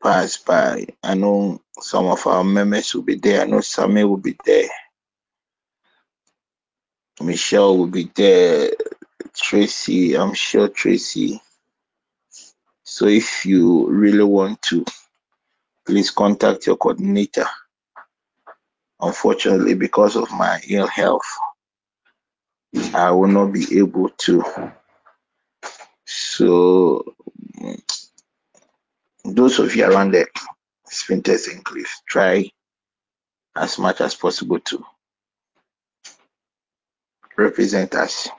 [0.02, 0.88] pass by.
[1.04, 3.42] I know some of our members will be there.
[3.42, 4.70] I know Sammy will be there.
[7.20, 8.72] Michelle will be there.
[9.36, 11.42] Tracy, I'm sure Tracy.
[12.84, 14.86] So if you really want to,
[15.86, 17.46] please contact your coordinator.
[19.00, 21.26] Unfortunately, because of my ill health,
[22.94, 24.44] I will not be able to.
[26.06, 27.16] So
[27.60, 27.82] mm,
[29.24, 30.28] those of you around the
[30.90, 32.52] Spintex Enclave, try
[33.56, 34.86] as much as possible to
[37.38, 38.30] represent us.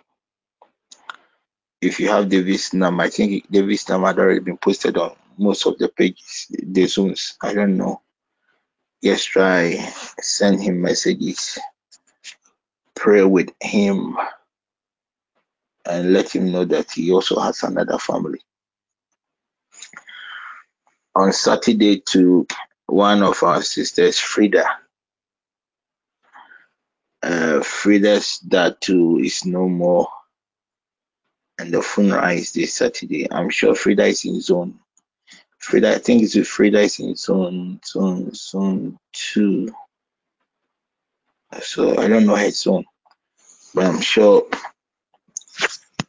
[1.83, 5.67] If you have David's number, I think David's number had already been posted on most
[5.67, 7.37] of the pages, the zones.
[7.43, 8.01] I don't know.
[9.03, 9.75] Just try
[10.21, 11.59] send him messages,
[12.95, 14.17] pray with him,
[15.85, 18.39] and let him know that he also has another family.
[21.17, 22.47] On Saturday, to
[22.87, 24.65] one of our sisters, Frida.
[27.25, 30.09] Uh, Frida's dad too is no more,
[31.59, 33.31] and the funeral is this Saturday.
[33.31, 34.79] I'm sure Frida is in zone.
[35.59, 39.73] Frida, I think it's with Frida is in zone, zone, zone two.
[41.61, 42.85] So I don't know her zone,
[43.75, 44.47] but I'm sure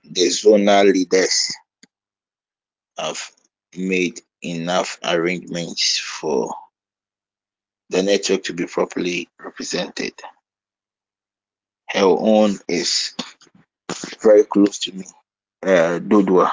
[0.03, 1.52] the zonal leaders
[2.98, 3.20] have
[3.76, 6.53] made enough arrangements for
[7.90, 10.14] the network to be properly represented.
[11.90, 13.14] Her own is
[14.22, 15.06] very close to me,
[15.64, 16.52] uh, Dodua.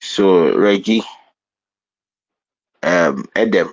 [0.00, 1.02] So Reggie,
[2.82, 3.72] um, Edem,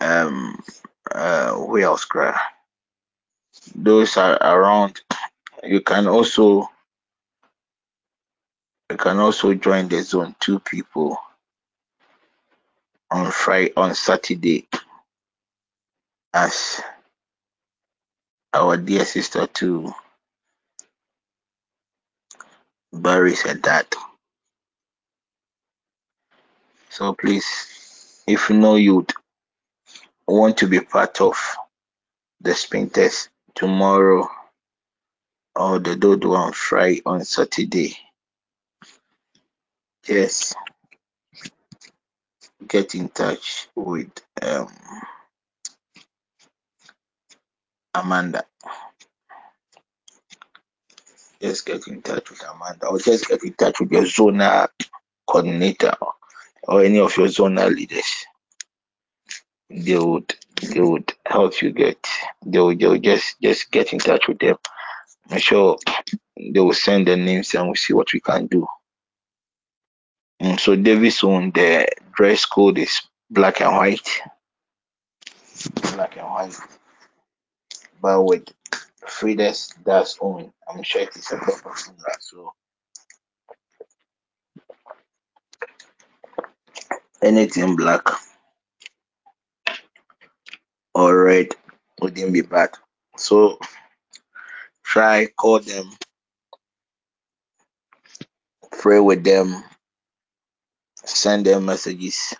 [0.00, 0.62] um,
[1.10, 2.04] uh, who else?
[2.04, 2.38] Cry?
[3.74, 5.00] Those are around.
[5.64, 6.70] You can also
[8.90, 11.18] you can also join the zone two people
[13.10, 14.66] on Friday on Saturday
[16.32, 16.80] as
[18.54, 19.92] our dear sister to
[22.92, 23.94] bury said that.
[26.90, 29.12] So please, if you know you'd
[30.26, 31.36] want to be part of
[32.40, 34.28] the Spintex tomorrow
[35.56, 37.96] or the dodo on Friday on Saturday,
[40.06, 40.54] yes,
[42.68, 44.10] get in touch with
[44.42, 44.68] um,
[47.94, 48.44] Amanda.
[51.40, 54.68] Just get in touch with Amanda or just get in touch with your zonal
[55.26, 55.94] coordinator
[56.64, 58.24] or any of your zonal leaders.
[59.70, 62.04] They would they would help you get
[62.44, 64.56] they will, they will just just get in touch with them.
[65.30, 65.78] I'm sure
[66.36, 68.66] they will send the names and we'll see what we can do.
[70.40, 73.00] And so Davis on the dress code is
[73.30, 74.08] black and white.
[75.94, 76.56] Black and white.
[78.00, 78.44] But with
[79.06, 82.16] Frida's that's on I'm sure it is a proper funeral.
[82.20, 82.52] So
[87.22, 88.02] anything black
[90.94, 91.48] or red
[92.00, 92.70] wouldn't be bad.
[93.16, 93.58] So
[94.84, 95.90] try call them,
[98.80, 99.62] pray with them,
[101.04, 102.34] send them messages,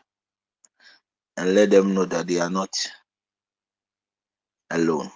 [1.36, 2.74] and let them know that they are not
[4.70, 5.10] alone.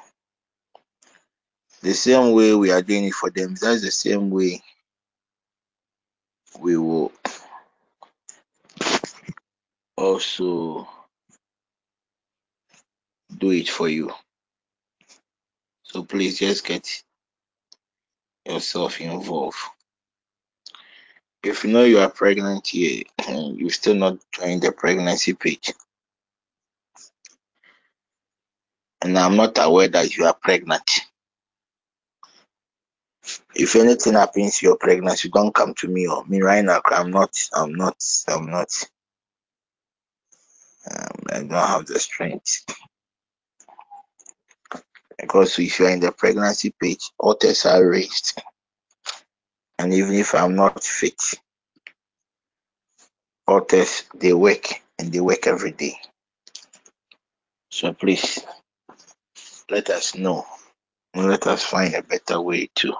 [1.83, 4.63] The same way we are doing it for them, that's the same way
[6.61, 7.13] we will
[9.97, 10.89] also
[13.39, 14.13] do it for you.
[15.83, 17.03] So please just get
[18.47, 19.59] yourself involved.
[21.43, 25.73] If you know you are pregnant here and you still not join the pregnancy page,
[29.03, 30.89] and I'm not aware that you are pregnant.
[33.55, 36.81] If anything happens to your pregnancy, don't come to me or me right now.
[36.87, 37.37] I'm not.
[37.55, 37.97] I'm not.
[38.29, 38.71] I'm not.
[40.91, 42.65] Um, I don't have the strength
[45.19, 48.43] because if you are in the pregnancy page, all tests are raised,
[49.79, 51.23] and even if I'm not fit,
[53.47, 55.97] all tests they work and they work every day.
[57.71, 58.41] So please
[59.71, 60.45] let us know
[61.15, 62.95] let us find a better way to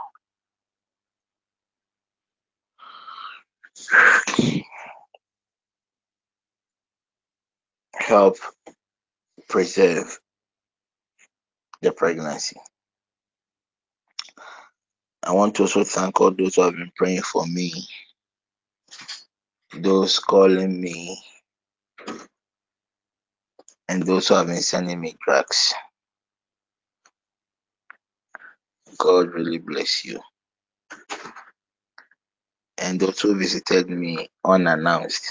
[7.95, 8.37] help
[9.49, 10.19] preserve
[11.83, 12.57] the pregnancy.
[15.23, 17.73] I want to also thank all those who have been praying for me,
[19.79, 21.23] those calling me,
[23.89, 25.75] and those who have been sending me drugs.
[28.99, 30.21] God really bless you.
[32.83, 35.31] And those who visited me unannounced.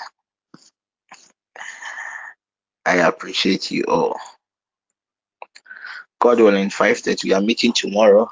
[2.85, 4.17] I appreciate you all.
[6.19, 8.31] God willing, 5.30, we are meeting tomorrow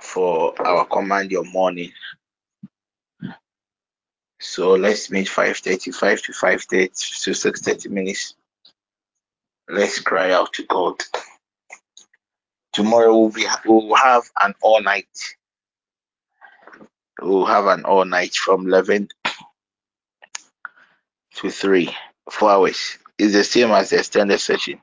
[0.00, 1.90] for our command your morning.
[4.40, 8.34] So let's meet 5:35 to 5:30 to 6:30 minutes.
[9.68, 11.02] Let's cry out to God.
[12.72, 15.08] Tomorrow we'll be we'll have an all night.
[17.20, 19.08] We'll have an all night from 11
[21.36, 21.96] to 3,
[22.30, 22.98] four hours.
[23.18, 24.80] It's the same as the extended session.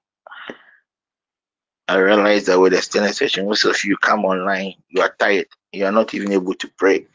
[1.87, 5.47] I realize that with the extended session, most of you come online, you are tired,
[5.71, 7.07] you are not even able to pray.